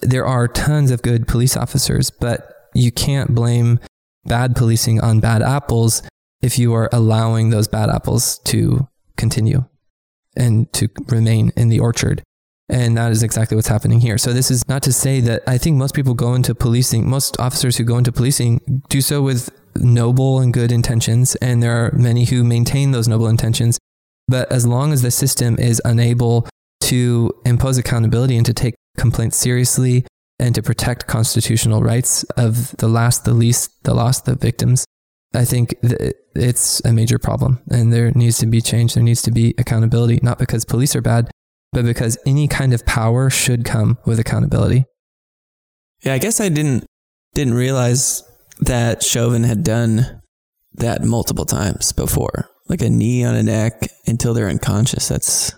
There 0.00 0.26
are 0.26 0.48
tons 0.48 0.90
of 0.90 1.02
good 1.02 1.28
police 1.28 1.56
officers, 1.56 2.10
but 2.10 2.52
you 2.74 2.90
can't 2.90 3.34
blame 3.34 3.78
bad 4.24 4.56
policing 4.56 5.00
on 5.00 5.20
bad 5.20 5.42
apples 5.42 6.02
if 6.42 6.58
you 6.58 6.74
are 6.74 6.90
allowing 6.92 7.50
those 7.50 7.68
bad 7.68 7.88
apples 7.88 8.38
to 8.40 8.88
continue 9.16 9.64
and 10.36 10.70
to 10.74 10.88
remain 11.06 11.52
in 11.56 11.68
the 11.68 11.80
orchard. 11.80 12.22
And 12.68 12.96
that 12.96 13.12
is 13.12 13.22
exactly 13.22 13.54
what's 13.54 13.68
happening 13.68 14.00
here. 14.00 14.18
So 14.18 14.32
this 14.32 14.50
is 14.50 14.66
not 14.68 14.82
to 14.82 14.92
say 14.92 15.20
that 15.20 15.42
I 15.46 15.56
think 15.56 15.76
most 15.76 15.94
people 15.94 16.14
go 16.14 16.34
into 16.34 16.54
policing, 16.54 17.08
most 17.08 17.38
officers 17.38 17.76
who 17.76 17.84
go 17.84 17.96
into 17.96 18.10
policing 18.10 18.82
do 18.88 19.00
so 19.00 19.22
with 19.22 19.50
noble 19.76 20.40
and 20.40 20.52
good 20.52 20.72
intentions. 20.72 21.36
And 21.36 21.62
there 21.62 21.72
are 21.72 21.92
many 21.92 22.24
who 22.24 22.42
maintain 22.42 22.90
those 22.90 23.06
noble 23.06 23.28
intentions. 23.28 23.78
But 24.26 24.50
as 24.50 24.66
long 24.66 24.92
as 24.92 25.02
the 25.02 25.12
system 25.12 25.56
is 25.58 25.80
unable 25.84 26.48
to 26.82 27.32
impose 27.44 27.78
accountability 27.78 28.36
and 28.36 28.46
to 28.46 28.54
take 28.54 28.74
complaints 28.96 29.36
seriously 29.36 30.04
and 30.40 30.54
to 30.54 30.62
protect 30.62 31.06
constitutional 31.06 31.82
rights 31.82 32.24
of 32.36 32.76
the 32.78 32.88
last, 32.88 33.24
the 33.24 33.34
least, 33.34 33.84
the 33.84 33.94
lost, 33.94 34.24
the 34.24 34.34
victims, 34.34 34.84
I 35.34 35.44
think 35.44 35.76
it's 36.34 36.84
a 36.84 36.92
major 36.92 37.18
problem 37.18 37.60
and 37.70 37.92
there 37.92 38.10
needs 38.12 38.38
to 38.38 38.46
be 38.46 38.60
change. 38.60 38.94
There 38.94 39.02
needs 39.02 39.22
to 39.22 39.30
be 39.30 39.54
accountability, 39.58 40.18
not 40.22 40.38
because 40.38 40.64
police 40.64 40.96
are 40.96 41.02
bad, 41.02 41.30
but 41.76 41.84
because 41.84 42.16
any 42.24 42.48
kind 42.48 42.72
of 42.72 42.86
power 42.86 43.28
should 43.28 43.62
come 43.62 43.98
with 44.06 44.18
accountability. 44.18 44.86
Yeah, 46.02 46.14
I 46.14 46.18
guess 46.18 46.40
I 46.40 46.48
didn't 46.48 46.86
didn't 47.34 47.52
realize 47.52 48.22
that 48.60 49.02
Chauvin 49.02 49.44
had 49.44 49.62
done 49.62 50.22
that 50.72 51.04
multiple 51.04 51.44
times 51.44 51.92
before. 51.92 52.48
Like 52.70 52.80
a 52.80 52.88
knee 52.88 53.24
on 53.24 53.34
a 53.34 53.42
neck 53.42 53.88
until 54.06 54.32
they're 54.32 54.48
unconscious. 54.48 55.08
That's 55.08 55.52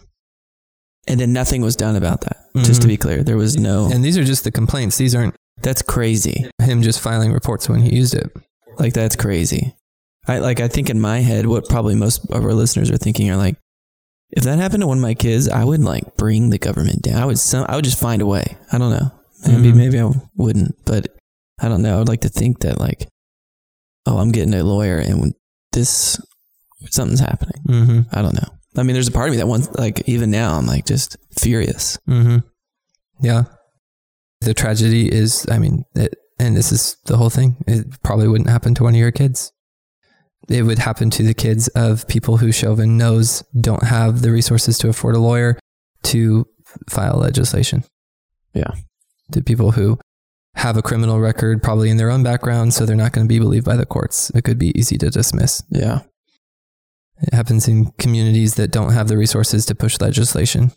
and 1.07 1.21
then 1.21 1.33
nothing 1.33 1.63
was 1.63 1.77
done 1.77 1.95
about 1.95 2.23
that. 2.23 2.39
Mm-hmm. 2.57 2.65
Just 2.65 2.83
to 2.83 2.89
mm-hmm. 2.89 2.95
be 2.95 2.97
clear, 2.97 3.23
there 3.23 3.37
was 3.37 3.57
no 3.57 3.89
And 3.89 4.05
these 4.05 4.19
are 4.19 4.25
just 4.25 4.43
the 4.43 4.51
complaints. 4.51 4.99
These 4.99 5.15
aren't 5.15 5.37
That's 5.63 5.83
crazy. 5.83 6.51
Him 6.61 6.83
just 6.83 7.01
filing 7.01 7.33
reports 7.33 7.69
when 7.69 7.81
he 7.81 7.95
used 7.95 8.15
it. 8.15 8.29
Like 8.77 8.93
that's 8.93 9.15
crazy. 9.15 9.73
I 10.27 10.41
like 10.41 10.59
I 10.59 10.67
think 10.67 10.91
in 10.91 11.01
my 11.01 11.21
head 11.21 11.47
what 11.47 11.69
probably 11.69 11.95
most 11.95 12.29
of 12.33 12.45
our 12.45 12.55
listeners 12.55 12.91
are 12.91 12.97
thinking 12.97 13.31
are 13.31 13.37
like 13.37 13.55
if 14.31 14.45
that 14.45 14.59
happened 14.59 14.83
to 14.83 14.87
one 14.87 14.99
of 14.99 15.03
my 15.03 15.15
kids, 15.15 15.49
I 15.49 15.65
would 15.65 15.81
like 15.81 16.17
bring 16.17 16.51
the 16.51 16.59
government 16.59 17.03
down. 17.03 17.23
I 17.23 17.27
would 17.27 17.39
some, 17.39 17.65
I 17.69 17.77
would 17.77 17.85
just 17.85 18.01
find 18.01 18.21
a 18.23 18.27
way. 18.27 18.57
I 18.73 18.79
don't 18.79 18.91
know. 18.91 19.11
Maybe 19.47 19.69
mm-hmm. 19.69 19.79
maybe 19.79 20.01
I 20.01 20.11
wouldn't, 20.37 20.85
but 20.85 21.09
I 21.61 21.69
don't 21.69 21.83
know. 21.83 21.97
I 21.97 21.99
would 21.99 22.09
like 22.09 22.23
to 22.23 22.29
think 22.29 22.61
that 22.61 22.79
like, 22.79 23.09
oh, 24.07 24.19
I'm 24.19 24.33
getting 24.33 24.55
a 24.55 24.65
lawyer 24.65 24.99
and 24.99 25.35
this 25.73 26.21
something's 26.91 27.21
happening. 27.21 27.63
Mm-hmm. 27.69 28.01
I 28.13 28.23
don't 28.23 28.35
know. 28.35 28.49
I 28.77 28.83
mean, 28.83 28.95
there's 28.95 29.09
a 29.09 29.13
part 29.13 29.29
of 29.29 29.33
me 29.33 29.39
that 29.39 29.47
wants 29.49 29.71
like 29.73 30.09
even 30.09 30.31
now 30.31 30.57
I'm 30.57 30.67
like 30.67 30.87
just 30.87 31.17
furious. 31.39 31.99
Mm-hmm. 32.09 32.39
Yeah. 33.21 33.45
The 34.41 34.55
tragedy 34.55 35.13
is, 35.13 35.47
I 35.51 35.59
mean, 35.59 35.85
it, 35.95 36.15
and 36.39 36.57
this 36.57 36.71
is 36.71 36.97
the 37.07 37.17
whole 37.17 37.31
thing. 37.31 37.57
It 37.67 37.87
probably 38.03 38.29
wouldn't 38.29 38.51
happen 38.51 38.75
to 38.77 38.85
one 38.85 38.95
of 38.95 39.01
your 39.01 39.11
kids 39.11 39.53
it 40.49 40.63
would 40.63 40.79
happen 40.79 41.11
to 41.11 41.23
the 41.23 41.35
kids 41.35 41.69
of 41.69 42.09
people 42.09 42.39
who 42.39 42.53
Chauvin 42.53 42.97
knows 42.97 43.43
don't 43.61 43.83
have 43.83 44.23
the 44.23 44.31
resources 44.31 44.79
to 44.79 44.89
afford 44.89 45.15
a 45.15 45.21
lawyer 45.21 45.59
to 46.05 46.47
file 46.89 47.19
legislation. 47.19 47.85
Yeah. 48.55 48.71
To 49.33 49.43
people 49.43 49.73
who 49.73 49.99
have 50.55 50.77
a 50.77 50.83
criminal 50.83 51.21
record, 51.21 51.63
probably 51.63 51.91
in 51.91 51.99
their 51.99 52.11
own 52.11 52.23
background, 52.23 52.73
so 52.73 52.85
they're 52.87 52.97
not 52.97 53.13
going 53.13 53.27
to 53.27 53.29
be 53.29 53.39
believed 53.39 53.67
by 53.67 53.77
the 53.77 53.87
courts. 53.87 54.31
It 54.31 54.43
could 54.43 54.59
be 54.59 54.77
easy 54.79 54.97
to 54.99 55.11
dismiss. 55.11 55.63
Yeah. 55.71 56.01
It 57.21 57.35
happens 57.35 57.69
in 57.69 57.93
communities 57.99 58.55
that 58.55 58.71
don't 58.71 58.93
have 58.93 59.09
the 59.09 59.19
resources 59.19 59.67
to 59.67 59.75
push 59.75 60.01
legislation 60.01 60.73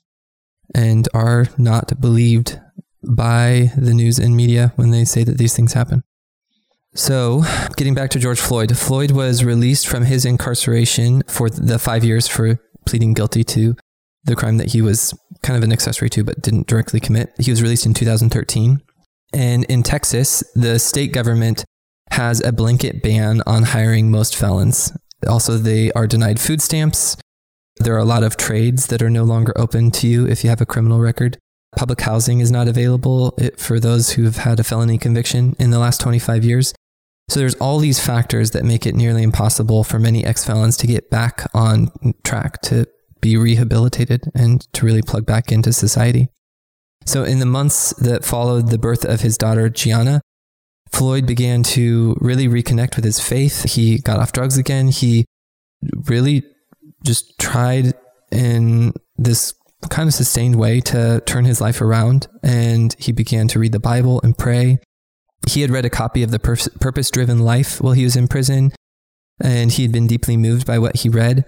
and 0.76 1.08
are 1.14 1.48
not 1.58 2.00
believed 2.02 2.60
by 3.04 3.72
the 3.76 3.94
news 3.94 4.20
and 4.20 4.36
media 4.36 4.74
when 4.76 4.92
they 4.92 5.06
say 5.06 5.24
that 5.24 5.38
these 5.38 5.56
things 5.56 5.74
happen. 5.74 6.04
So, 6.94 7.44
getting 7.78 7.94
back 7.94 8.10
to 8.12 8.20
George 8.20 8.42
Floyd, 8.42 8.78
Floyd 8.78 9.12
was 9.12 9.46
released 9.46 9.88
from 9.88 10.04
his 10.04 10.26
incarceration 10.26 11.24
for 11.28 11.50
the 11.50 11.80
five 11.80 12.04
years 12.04 12.28
for 12.28 12.60
pleading 12.86 13.14
guilty 13.14 13.46
to 13.46 13.76
the 14.26 14.36
crime 14.36 14.58
that 14.58 14.74
he 14.74 14.82
was 14.82 15.18
kind 15.42 15.58
of 15.58 15.64
an 15.64 15.72
accessory 15.72 16.10
to, 16.10 16.24
but 16.24 16.42
didn't 16.42 16.68
directly 16.68 17.00
commit. 17.00 17.34
He 17.40 17.50
was 17.50 17.62
released 17.62 17.86
in 17.86 17.94
2013. 17.94 18.82
And 19.34 19.64
in 19.66 19.84
Texas, 19.84 20.44
the 20.54 20.80
state 20.80 21.14
government 21.14 21.64
has 22.12 22.42
a 22.42 22.52
blanket 22.52 23.02
ban 23.02 23.42
on 23.48 23.64
hiring 23.64 24.12
most 24.12 24.36
felons. 24.36 24.92
Also, 25.28 25.58
they 25.58 25.92
are 25.94 26.08
denied 26.08 26.40
food 26.40 26.62
stamps. 26.62 27.16
There 27.78 27.96
are 27.96 28.00
a 28.00 28.06
lot 28.06 28.24
of 28.24 28.36
trades 28.36 28.88
that 28.88 29.02
are 29.02 29.10
no 29.10 29.24
longer 29.24 29.54
open 29.56 29.92
to 29.92 30.08
you 30.08 30.28
if 30.28 30.44
you 30.44 30.50
have 30.50 30.62
a 30.62 30.66
criminal 30.66 31.00
record. 31.00 31.38
Public 31.78 32.02
housing 32.02 32.42
is 32.42 32.52
not 32.52 32.68
available 32.68 33.34
eh, 33.40 33.52
for 33.58 33.80
those 33.80 34.12
who 34.12 34.26
have 34.26 34.38
had 34.38 34.60
a 34.60 34.64
felony 34.64 34.98
conviction 34.98 35.56
in 35.58 35.70
the 35.70 35.80
last 35.80 36.02
25 36.02 36.44
years. 36.44 36.74
So 37.32 37.40
there's 37.40 37.56
all 37.56 37.80
these 37.80 37.98
factors 37.98 38.52
that 38.52 38.66
make 38.66 38.86
it 38.86 38.94
nearly 38.94 39.24
impossible 39.24 39.86
for 39.86 39.98
many 40.00 40.26
ex-felons 40.26 40.76
to 40.76 40.86
get 40.86 41.10
back 41.10 41.50
on 41.54 41.90
track 42.26 42.62
to 42.64 42.86
be 43.22 43.38
rehabilitated 43.38 44.30
and 44.36 44.60
to 44.74 44.86
really 44.86 45.02
plug 45.02 45.26
back 45.26 45.50
into 45.50 45.72
society. 45.72 46.28
So, 47.06 47.24
in 47.24 47.40
the 47.40 47.46
months 47.46 47.94
that 48.00 48.26
followed 48.26 48.68
the 48.68 48.78
birth 48.78 49.06
of 49.06 49.22
his 49.22 49.38
daughter, 49.38 49.70
Gianna, 49.70 50.20
Floyd 50.92 51.26
began 51.26 51.64
to 51.64 52.18
really 52.20 52.50
reconnect 52.50 52.98
with 52.98 53.06
his 53.06 53.22
faith. 53.22 53.64
He 53.64 54.00
got 54.00 54.20
off 54.20 54.34
drugs 54.34 54.58
again. 54.58 54.90
He 54.90 55.24
really 56.10 56.44
just 57.06 57.40
tried 57.40 57.94
in 58.30 58.92
this 59.16 59.54
kind 59.90 60.10
of 60.10 60.14
sustained 60.14 60.58
way 60.58 60.82
to 60.82 61.22
turn 61.26 61.46
his 61.46 61.62
life 61.62 61.80
around. 61.80 62.28
And 62.44 62.94
he 63.00 63.14
began 63.14 63.48
to 63.48 63.60
read 63.60 63.72
the 63.72 63.80
Bible 63.80 64.20
and 64.22 64.38
pray. 64.38 64.80
He 65.50 65.62
had 65.62 65.72
read 65.72 65.86
a 65.86 65.90
copy 65.90 66.24
of 66.24 66.32
The 66.32 66.40
Purpose 66.40 67.12
Driven 67.12 67.40
Life 67.40 67.82
while 67.82 67.94
he 67.94 68.04
was 68.04 68.16
in 68.16 68.28
prison, 68.28 68.72
and 69.44 69.72
he 69.72 69.84
had 69.84 69.92
been 69.92 70.08
deeply 70.08 70.38
moved 70.38 70.66
by 70.66 70.80
what 70.80 70.98
he 70.98 71.10
read. 71.10 71.46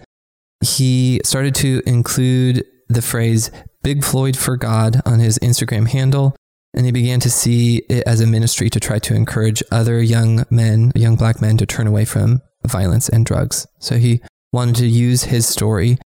He 0.65 1.21
started 1.23 1.55
to 1.55 1.81
include 1.85 2.65
the 2.89 3.01
phrase 3.01 3.51
Big 3.83 4.03
Floyd 4.03 4.37
for 4.37 4.57
God 4.57 5.01
on 5.05 5.19
his 5.19 5.37
Instagram 5.39 5.89
handle. 5.89 6.35
And 6.75 6.87
he 6.87 6.91
began 6.91 7.19
to 7.19 7.29
see 7.29 7.83
it 7.87 8.03
as 8.07 8.19
a 8.19 8.25
ministry 8.25 8.67
to 8.71 8.79
try 8.79 8.97
to 8.97 9.13
encourage 9.13 9.61
other 9.71 10.01
young 10.01 10.43
men, 10.49 10.91
young 10.95 11.15
black 11.15 11.39
men, 11.39 11.55
to 11.57 11.67
turn 11.67 11.85
away 11.85 12.03
from 12.03 12.41
violence 12.65 13.07
and 13.09 13.25
drugs. 13.25 13.67
So 13.79 13.97
he 13.97 14.21
wanted 14.51 14.77
to 14.77 14.87
use 14.87 15.25
his 15.25 15.47
story 15.47 15.99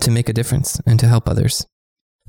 to 0.00 0.10
make 0.10 0.28
a 0.28 0.32
difference 0.32 0.80
and 0.86 0.98
to 0.98 1.06
help 1.06 1.28
others. 1.28 1.64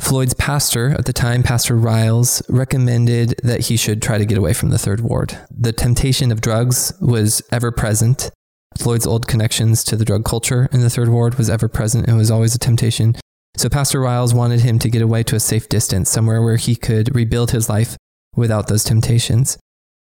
Floyd's 0.03 0.33
pastor 0.33 0.89
at 0.89 1.05
the 1.05 1.13
time, 1.13 1.43
Pastor 1.43 1.77
Riles, 1.77 2.43
recommended 2.49 3.35
that 3.41 3.67
he 3.67 3.77
should 3.77 4.01
try 4.01 4.17
to 4.17 4.25
get 4.25 4.37
away 4.37 4.51
from 4.51 4.69
the 4.69 4.77
third 4.77 4.99
ward. 4.99 5.39
The 5.49 5.71
temptation 5.71 6.29
of 6.29 6.41
drugs 6.41 6.93
was 6.99 7.41
ever 7.53 7.71
present. 7.71 8.29
Floyd's 8.77 9.07
old 9.07 9.27
connections 9.27 9.81
to 9.85 9.95
the 9.95 10.03
drug 10.03 10.25
culture 10.25 10.67
in 10.73 10.81
the 10.81 10.89
third 10.89 11.07
ward 11.07 11.35
was 11.35 11.49
ever 11.49 11.69
present 11.69 12.07
and 12.07 12.17
was 12.17 12.29
always 12.29 12.53
a 12.53 12.59
temptation. 12.59 13.15
So 13.55 13.69
Pastor 13.69 14.01
Riles 14.01 14.33
wanted 14.33 14.59
him 14.59 14.77
to 14.79 14.89
get 14.89 15.01
away 15.01 15.23
to 15.23 15.37
a 15.37 15.39
safe 15.39 15.69
distance, 15.69 16.09
somewhere 16.09 16.41
where 16.41 16.57
he 16.57 16.75
could 16.75 17.15
rebuild 17.15 17.51
his 17.51 17.69
life 17.69 17.95
without 18.35 18.67
those 18.67 18.83
temptations. 18.83 19.57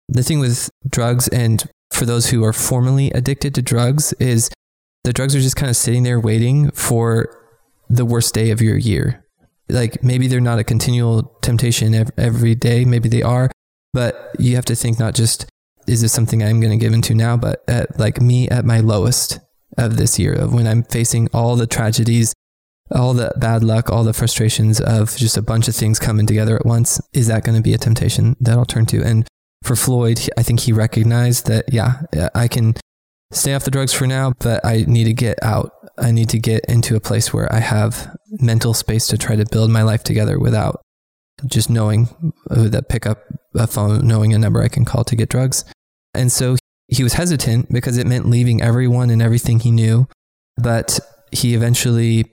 The 0.09 0.23
thing 0.23 0.39
with 0.39 0.71
drugs, 0.89 1.27
and 1.29 1.69
for 1.91 2.07
those 2.07 2.31
who 2.31 2.45
are 2.45 2.53
formerly 2.53 3.11
addicted 3.11 3.55
to 3.57 3.63
drugs, 3.63 4.13
is 4.15 4.49
the 5.03 5.13
drugs 5.13 5.35
are 5.35 5.41
just 5.41 5.57
kind 5.57 5.71
of 5.71 5.77
sitting 5.77 6.05
there 6.05 6.21
waiting 6.21 6.71
for 6.71 7.35
the 7.91 8.05
worst 8.05 8.33
day 8.33 8.51
of 8.51 8.63
your 8.63 8.77
year. 8.77 9.25
Like 9.69 10.03
maybe 10.03 10.27
they're 10.27 10.41
not 10.41 10.59
a 10.59 10.65
continual 10.65 11.39
temptation 11.43 11.95
every 12.17 12.55
day, 12.55 12.85
maybe 12.85 13.09
they 13.09 13.23
are, 13.23 13.51
but 13.93 14.35
you 14.39 14.55
have 14.57 14.65
to 14.67 14.75
think 14.75 14.99
not 14.99 15.15
just 15.15 15.47
is 15.87 16.03
this 16.03 16.13
something 16.13 16.43
I'm 16.43 16.61
going 16.61 16.79
to 16.79 16.83
give 16.83 16.93
into 16.93 17.15
now, 17.15 17.37
but 17.37 17.65
at 17.67 17.99
like 17.99 18.21
me 18.21 18.49
at 18.49 18.65
my 18.65 18.81
lowest 18.81 19.41
of 19.79 19.97
this 19.97 20.19
year, 20.19 20.35
of 20.35 20.53
when 20.53 20.67
I'm 20.67 20.83
facing 20.83 21.29
all 21.33 21.57
the 21.57 21.67
tragedies 21.67 22.35
all 22.91 23.15
the 23.15 23.33
bad 23.37 23.63
luck, 23.63 23.91
all 23.91 24.05
the 24.05 24.13
frustrations 24.13 24.81
of 24.81 25.17
just 25.17 25.37
a 25.37 25.43
bunch 25.43 25.69
of 25.69 25.75
things 25.75 25.99
coming 25.99 26.27
together 26.27 26.57
at 26.57 26.67
once, 26.67 27.01
is 27.13 27.27
that 27.27 27.45
going 27.45 27.57
to 27.57 27.63
be 27.63 27.75
a 27.75 27.79
temptation 27.79 28.37
that 28.41 28.57
I'll 28.57 28.65
turn 28.65 28.87
to? 28.87 29.03
And 29.03 29.27
for 29.63 29.77
Floyd, 29.77 30.29
I 30.37 30.43
think 30.43 30.61
he 30.61 30.73
recognized 30.73 31.47
that, 31.47 31.73
yeah, 31.73 32.03
I 32.35 32.49
can 32.49 32.75
stay 33.33 33.55
off 33.55 33.65
the 33.65 33.71
drugs 33.71 33.93
for 33.93 34.07
now, 34.07 34.33
but 34.39 34.65
I 34.65 34.85
need 34.87 35.05
to 35.05 35.13
get 35.13 35.43
out. 35.43 35.73
I 35.99 36.13
need 36.13 36.29
to 36.31 36.39
get 36.39 36.65
into 36.67 36.97
a 36.97 37.01
place 37.01 37.33
where 37.33 37.53
I 37.53 37.59
have 37.59 38.17
mental 38.31 38.75
space 38.75 39.07
to 39.09 39.19
try 39.19 39.37
to 39.37 39.45
build 39.51 39.71
my 39.71 39.83
life 39.83 40.05
together 40.05 40.39
without 40.39 40.81
just 41.47 41.71
knowing 41.71 42.09
that 42.49 42.89
pick 42.89 43.07
up 43.07 43.25
a 43.55 43.67
phone, 43.67 44.07
knowing 44.07 44.33
a 44.33 44.39
number 44.39 44.63
I 44.63 44.69
can 44.69 44.85
call 44.85 45.05
to 45.05 45.17
get 45.17 45.29
drugs. 45.29 45.65
And 46.15 46.33
so 46.33 46.57
he 46.89 47.03
was 47.03 47.15
hesitant 47.15 47.71
because 47.71 47.99
it 47.99 48.07
meant 48.07 48.29
leaving 48.29 48.63
everyone 48.63 49.11
and 49.11 49.21
everything 49.21 49.61
he 49.61 49.71
knew. 49.71 50.09
But 50.57 50.99
he 51.31 51.55
eventually 51.55 52.25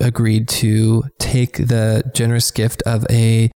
agreed 0.00 0.48
to 0.48 1.04
take 1.18 1.56
the 1.56 2.10
generous 2.14 2.50
gift 2.50 2.82
of 2.82 3.06
a 3.10 3.50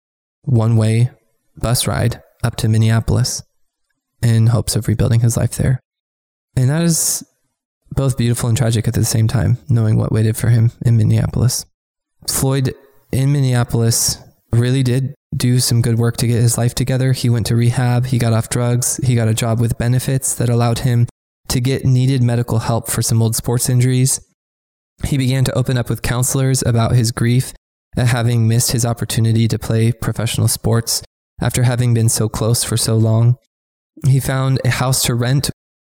one 0.43 0.77
way 0.77 1.11
bus 1.57 1.87
ride 1.87 2.21
up 2.43 2.55
to 2.57 2.69
Minneapolis 2.69 3.43
in 4.21 4.47
hopes 4.47 4.75
of 4.75 4.87
rebuilding 4.87 5.21
his 5.21 5.35
life 5.35 5.55
there. 5.57 5.79
And 6.59 6.69
that 6.69 6.83
is 6.83 7.25
both 7.91 8.17
beautiful 8.17 8.49
and 8.49 8.57
tragic 8.57 8.85
at 8.85 8.93
the 8.93 9.05
same 9.05 9.29
time, 9.29 9.57
knowing 9.69 9.97
what 9.97 10.11
waited 10.11 10.35
for 10.35 10.49
him 10.49 10.73
in 10.85 10.97
Minneapolis. 10.97 11.65
Floyd 12.27 12.75
in 13.13 13.31
Minneapolis 13.31 14.17
really 14.51 14.83
did 14.83 15.15
do 15.33 15.59
some 15.59 15.81
good 15.81 15.97
work 15.97 16.17
to 16.17 16.27
get 16.27 16.41
his 16.41 16.57
life 16.57 16.75
together. 16.75 17.13
He 17.13 17.29
went 17.29 17.45
to 17.45 17.55
rehab, 17.55 18.07
he 18.07 18.17
got 18.17 18.33
off 18.33 18.49
drugs, 18.49 18.97
he 18.97 19.15
got 19.15 19.29
a 19.29 19.33
job 19.33 19.61
with 19.61 19.77
benefits 19.77 20.35
that 20.35 20.49
allowed 20.49 20.79
him 20.79 21.07
to 21.47 21.61
get 21.61 21.85
needed 21.85 22.21
medical 22.21 22.59
help 22.59 22.89
for 22.89 23.01
some 23.01 23.21
old 23.21 23.37
sports 23.37 23.69
injuries. 23.69 24.19
He 25.05 25.17
began 25.17 25.45
to 25.45 25.57
open 25.57 25.77
up 25.77 25.89
with 25.89 26.01
counselors 26.01 26.61
about 26.63 26.91
his 26.91 27.13
grief 27.13 27.53
at 27.95 28.07
having 28.07 28.49
missed 28.49 28.73
his 28.73 28.85
opportunity 28.85 29.47
to 29.47 29.57
play 29.57 29.93
professional 29.93 30.49
sports 30.49 31.03
after 31.39 31.63
having 31.63 31.93
been 31.93 32.09
so 32.09 32.27
close 32.27 32.65
for 32.65 32.75
so 32.75 32.97
long. 32.97 33.37
He 34.05 34.19
found 34.19 34.59
a 34.65 34.69
house 34.69 35.03
to 35.03 35.15
rent 35.15 35.51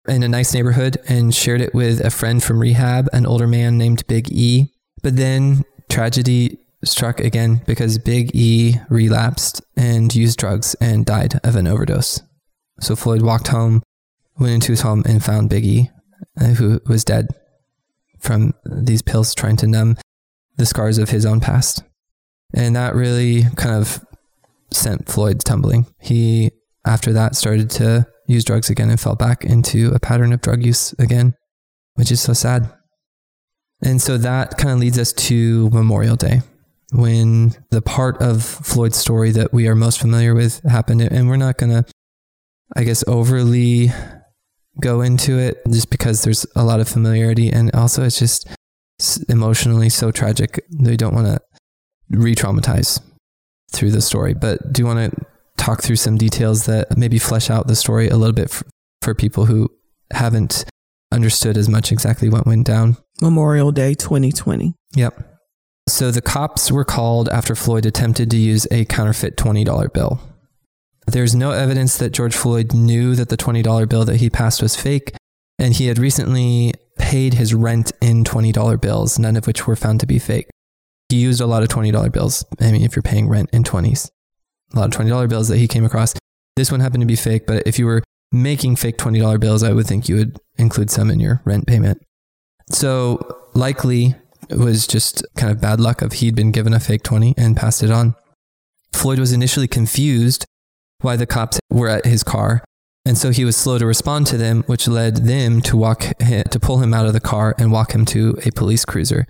in 0.07 0.23
a 0.23 0.27
nice 0.27 0.53
neighborhood 0.53 0.97
and 1.07 1.33
shared 1.33 1.61
it 1.61 1.73
with 1.73 1.99
a 2.01 2.09
friend 2.09 2.43
from 2.43 2.59
rehab, 2.59 3.07
an 3.13 3.25
older 3.25 3.47
man 3.47 3.77
named 3.77 4.05
Big 4.07 4.31
E. 4.31 4.71
But 5.01 5.15
then 5.15 5.63
tragedy 5.89 6.59
struck 6.83 7.19
again 7.19 7.61
because 7.65 7.97
Big 7.97 8.35
E 8.35 8.75
relapsed 8.89 9.61
and 9.77 10.13
used 10.13 10.37
drugs 10.37 10.75
and 10.75 11.05
died 11.05 11.39
of 11.43 11.55
an 11.55 11.67
overdose. 11.67 12.21
So 12.79 12.95
Floyd 12.95 13.21
walked 13.21 13.47
home, 13.47 13.81
went 14.37 14.53
into 14.53 14.71
his 14.71 14.81
home, 14.81 15.03
and 15.05 15.23
found 15.23 15.49
Big 15.49 15.65
E, 15.65 15.89
uh, 16.39 16.47
who 16.47 16.81
was 16.87 17.05
dead 17.05 17.27
from 18.19 18.53
these 18.65 19.01
pills 19.01 19.33
trying 19.35 19.57
to 19.57 19.67
numb 19.67 19.97
the 20.57 20.65
scars 20.65 20.97
of 20.97 21.09
his 21.09 21.25
own 21.25 21.39
past. 21.39 21.83
And 22.53 22.75
that 22.75 22.95
really 22.95 23.43
kind 23.55 23.75
of 23.75 24.05
sent 24.71 25.07
Floyd 25.07 25.39
tumbling. 25.39 25.87
He, 25.99 26.51
after 26.85 27.13
that, 27.13 27.35
started 27.35 27.69
to 27.71 28.07
use 28.27 28.43
drugs 28.43 28.69
again 28.69 28.89
and 28.89 28.99
fell 28.99 29.15
back 29.15 29.43
into 29.43 29.91
a 29.93 29.99
pattern 29.99 30.33
of 30.33 30.41
drug 30.41 30.63
use 30.63 30.93
again, 30.99 31.35
which 31.95 32.11
is 32.11 32.21
so 32.21 32.33
sad. 32.33 32.71
And 33.81 34.01
so 34.01 34.17
that 34.17 34.57
kind 34.57 34.71
of 34.73 34.79
leads 34.79 34.97
us 34.97 35.11
to 35.13 35.69
Memorial 35.71 36.15
Day, 36.15 36.41
when 36.93 37.55
the 37.69 37.81
part 37.81 38.21
of 38.21 38.43
Floyd's 38.43 38.97
story 38.97 39.31
that 39.31 39.53
we 39.53 39.67
are 39.67 39.75
most 39.75 39.99
familiar 39.99 40.33
with 40.33 40.61
happened. 40.63 41.01
And 41.01 41.27
we're 41.27 41.37
not 41.37 41.57
going 41.57 41.71
to, 41.71 41.85
I 42.75 42.83
guess, 42.83 43.03
overly 43.07 43.91
go 44.79 45.01
into 45.01 45.37
it 45.37 45.61
just 45.69 45.89
because 45.89 46.23
there's 46.23 46.45
a 46.55 46.63
lot 46.63 46.79
of 46.79 46.87
familiarity 46.87 47.51
and 47.51 47.69
also 47.75 48.03
it's 48.03 48.19
just 48.19 48.47
emotionally 49.29 49.89
so 49.89 50.11
tragic. 50.11 50.65
They 50.71 50.95
don't 50.95 51.13
want 51.13 51.27
to 51.27 51.39
re-traumatize 52.09 53.01
through 53.71 53.91
the 53.91 54.01
story, 54.01 54.33
but 54.33 54.71
do 54.71 54.81
you 54.81 54.85
want 54.85 55.11
to 55.11 55.25
talk 55.63 55.81
through 55.81 55.95
some 55.95 56.17
details 56.17 56.65
that 56.65 56.97
maybe 56.97 57.17
flesh 57.17 57.49
out 57.49 57.67
the 57.67 57.75
story 57.75 58.09
a 58.09 58.17
little 58.17 58.33
bit 58.33 58.49
for, 58.49 58.65
for 59.01 59.15
people 59.15 59.45
who 59.45 59.69
haven't 60.11 60.65
understood 61.11 61.57
as 61.57 61.69
much 61.69 61.91
exactly 61.91 62.27
what 62.27 62.45
went 62.45 62.65
down? 62.65 62.97
Memorial 63.21 63.71
Day 63.71 63.93
2020. 63.93 64.73
Yep. 64.95 65.39
So 65.87 66.11
the 66.11 66.21
cops 66.21 66.71
were 66.71 66.83
called 66.83 67.29
after 67.29 67.55
Floyd 67.55 67.85
attempted 67.85 68.29
to 68.31 68.37
use 68.37 68.67
a 68.71 68.85
counterfeit 68.85 69.37
$20 69.37 69.93
bill. 69.93 70.19
There's 71.07 71.35
no 71.35 71.51
evidence 71.51 71.97
that 71.97 72.11
George 72.11 72.35
Floyd 72.35 72.73
knew 72.73 73.15
that 73.15 73.29
the 73.29 73.37
$20 73.37 73.89
bill 73.89 74.05
that 74.05 74.17
he 74.17 74.29
passed 74.29 74.61
was 74.61 74.75
fake, 74.75 75.13
and 75.59 75.73
he 75.73 75.87
had 75.87 75.99
recently 75.99 76.73
paid 76.97 77.35
his 77.35 77.53
rent 77.53 77.91
in 78.01 78.23
$20 78.23 78.79
bills, 78.81 79.19
none 79.19 79.35
of 79.35 79.45
which 79.45 79.67
were 79.67 79.75
found 79.75 79.99
to 79.99 80.07
be 80.07 80.19
fake. 80.19 80.49
He 81.09 81.17
used 81.17 81.41
a 81.41 81.45
lot 81.45 81.63
of 81.63 81.69
$20 81.69 82.11
bills. 82.11 82.45
I 82.59 82.71
mean, 82.71 82.83
if 82.83 82.95
you're 82.95 83.03
paying 83.03 83.27
rent 83.27 83.49
in 83.51 83.63
20s, 83.63 84.09
a 84.73 84.79
lot 84.79 84.93
of 84.93 85.05
$20 85.05 85.29
bills 85.29 85.47
that 85.47 85.57
he 85.57 85.67
came 85.67 85.85
across. 85.85 86.13
This 86.55 86.71
one 86.71 86.79
happened 86.79 87.01
to 87.01 87.07
be 87.07 87.15
fake, 87.15 87.45
but 87.47 87.63
if 87.65 87.79
you 87.79 87.85
were 87.85 88.03
making 88.31 88.75
fake 88.75 88.97
$20 88.97 89.39
bills, 89.39 89.63
I 89.63 89.73
would 89.73 89.87
think 89.87 90.09
you 90.09 90.15
would 90.15 90.39
include 90.57 90.89
some 90.89 91.09
in 91.09 91.19
your 91.19 91.41
rent 91.45 91.67
payment. 91.67 92.01
So 92.69 93.19
likely 93.53 94.15
it 94.49 94.57
was 94.57 94.87
just 94.87 95.25
kind 95.35 95.51
of 95.51 95.61
bad 95.61 95.79
luck 95.79 96.01
of 96.01 96.13
he'd 96.13 96.35
been 96.35 96.51
given 96.51 96.73
a 96.73 96.79
fake 96.79 97.03
20 97.03 97.35
and 97.37 97.57
passed 97.57 97.83
it 97.83 97.91
on. 97.91 98.15
Floyd 98.91 99.19
was 99.19 99.31
initially 99.31 99.67
confused 99.67 100.45
why 101.01 101.15
the 101.15 101.25
cops 101.25 101.59
were 101.69 101.89
at 101.89 102.05
his 102.05 102.23
car. 102.23 102.63
And 103.05 103.17
so 103.17 103.31
he 103.31 103.43
was 103.43 103.57
slow 103.57 103.77
to 103.77 103.85
respond 103.85 104.27
to 104.27 104.37
them, 104.37 104.63
which 104.67 104.87
led 104.87 105.17
them 105.25 105.61
to 105.63 105.75
walk 105.75 105.99
to 106.19 106.59
pull 106.61 106.77
him 106.77 106.93
out 106.93 107.05
of 107.05 107.13
the 107.13 107.19
car 107.19 107.53
and 107.57 107.71
walk 107.71 107.93
him 107.93 108.05
to 108.05 108.37
a 108.45 108.51
police 108.51 108.85
cruiser. 108.85 109.27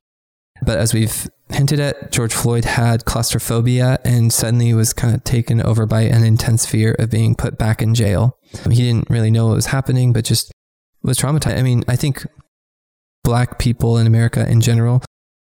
But 0.65 0.78
as 0.78 0.93
we've 0.93 1.30
hinted 1.49 1.80
at, 1.80 2.12
George 2.12 2.34
Floyd 2.34 2.65
had 2.65 3.06
claustrophobia 3.06 3.99
and 4.04 4.32
suddenly 4.32 4.73
was 4.73 4.93
kind 4.93 5.13
of 5.13 5.23
taken 5.23 5.62
over 5.62 5.86
by 5.86 6.02
an 6.02 6.23
intense 6.23 6.65
fear 6.65 6.95
of 6.99 7.10
being 7.10 7.36
put 7.36 7.58
back 7.58 7.82
in 7.82 7.93
jail. 7.93 8.38
He 8.69 8.78
didn't 8.78 9.10
really 9.10 9.32
know 9.32 9.47
what 9.47 9.56
was 9.56 9.67
happening, 9.67 10.13
but 10.13 10.26
just 10.26 10.52
was 11.02 11.17
traumatized. 11.17 11.58
I 11.58 11.63
mean, 11.63 11.84
I 11.88 11.95
think 11.95 12.26
black 13.23 13.60
people 13.60 13.97
in 13.97 14.08
America 14.08 14.47
in 14.49 14.62
general 14.62 15.02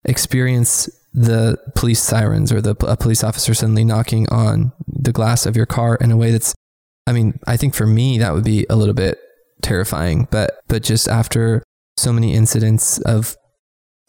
experience 0.05 0.89
the 1.13 1.57
police 1.75 2.03
sirens 2.03 2.53
or 2.53 2.61
the 2.61 2.75
a 2.87 2.97
police 2.97 3.23
officer 3.23 3.55
suddenly 3.55 3.85
knocking 3.85 4.29
on 4.31 4.73
the 4.87 5.13
glass 5.13 5.47
of 5.47 5.57
your 5.57 5.67
car 5.67 5.97
in 6.01 6.11
a 6.11 6.17
way 6.17 6.31
that's 6.31 6.55
I 7.07 7.13
mean, 7.13 7.39
I 7.47 7.57
think 7.57 7.75
for 7.75 7.87
me 7.87 8.19
that 8.19 8.33
would 8.33 8.45
be 8.45 8.67
a 8.71 8.77
little 8.77 8.95
bit 8.95 9.19
terrifying, 9.63 10.27
but 10.31 10.61
but 10.69 10.83
just 10.83 11.09
after 11.09 11.63
so 11.97 12.13
many 12.13 12.35
incidents 12.35 12.99
of 13.01 13.37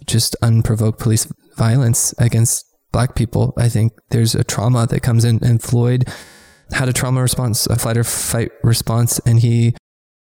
just 0.05 0.35
unprovoked 0.41 0.99
police 0.99 1.31
violence 1.55 2.13
against 2.17 2.65
black 2.91 3.15
people. 3.15 3.53
I 3.57 3.69
think 3.69 3.93
there's 4.09 4.35
a 4.35 4.43
trauma 4.43 4.87
that 4.87 5.01
comes 5.01 5.25
in, 5.25 5.43
and 5.43 5.61
Floyd 5.61 6.07
had 6.71 6.89
a 6.89 6.93
trauma 6.93 7.21
response, 7.21 7.67
a 7.67 7.75
flight 7.75 7.97
or 7.97 8.03
fight 8.03 8.51
response, 8.63 9.19
and 9.19 9.39
he, 9.39 9.75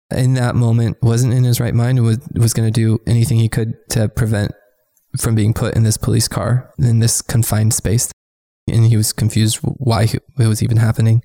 in 0.10 0.34
that 0.36 0.56
moment, 0.56 0.98
wasn't 1.02 1.34
in 1.34 1.44
his 1.44 1.60
right 1.60 1.76
mind 1.76 1.98
and 1.98 2.08
was 2.08 2.20
was 2.34 2.54
going 2.54 2.72
to 2.72 2.80
do 2.80 3.00
anything 3.08 3.40
he 3.40 3.50
could 3.50 3.74
to 3.90 4.10
prevent 4.10 4.52
from 5.18 5.36
being 5.36 5.54
put 5.54 5.76
in 5.76 5.84
this 5.84 5.98
police 5.98 6.28
car 6.28 6.74
in 6.78 7.00
this 7.00 7.22
confined 7.22 7.74
space, 7.74 8.12
and 8.68 8.86
he 8.86 8.98
was 8.98 9.14
confused 9.14 9.58
why 9.62 10.04
it 10.04 10.48
was 10.48 10.64
even 10.64 10.78
happening. 10.78 11.22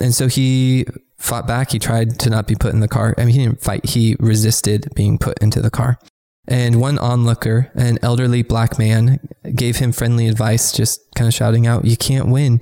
And 0.00 0.14
so 0.14 0.28
he 0.28 0.86
fought 1.18 1.46
back. 1.46 1.72
He 1.72 1.78
tried 1.78 2.18
to 2.20 2.30
not 2.30 2.46
be 2.46 2.54
put 2.54 2.72
in 2.72 2.80
the 2.80 2.88
car. 2.88 3.14
I 3.16 3.24
mean, 3.24 3.34
he 3.34 3.44
didn't 3.44 3.62
fight. 3.62 3.86
He 3.86 4.16
resisted 4.18 4.88
being 4.94 5.18
put 5.18 5.38
into 5.40 5.62
the 5.62 5.70
car. 5.70 5.98
And 6.46 6.80
one 6.80 6.98
onlooker, 6.98 7.70
an 7.74 7.98
elderly 8.02 8.42
black 8.42 8.78
man, 8.78 9.20
gave 9.54 9.76
him 9.76 9.92
friendly 9.92 10.28
advice, 10.28 10.72
just 10.72 11.00
kind 11.14 11.28
of 11.28 11.34
shouting 11.34 11.66
out, 11.66 11.84
You 11.84 11.96
can't 11.96 12.28
win. 12.28 12.60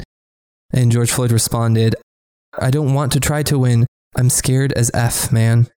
And 0.72 0.92
George 0.92 1.10
Floyd 1.10 1.32
responded, 1.32 1.96
I 2.58 2.70
don't 2.70 2.94
want 2.94 3.12
to 3.12 3.20
try 3.20 3.42
to 3.44 3.58
win. 3.58 3.86
I'm 4.16 4.30
scared 4.30 4.72
as 4.72 4.90
F, 4.94 5.32
man. 5.32 5.68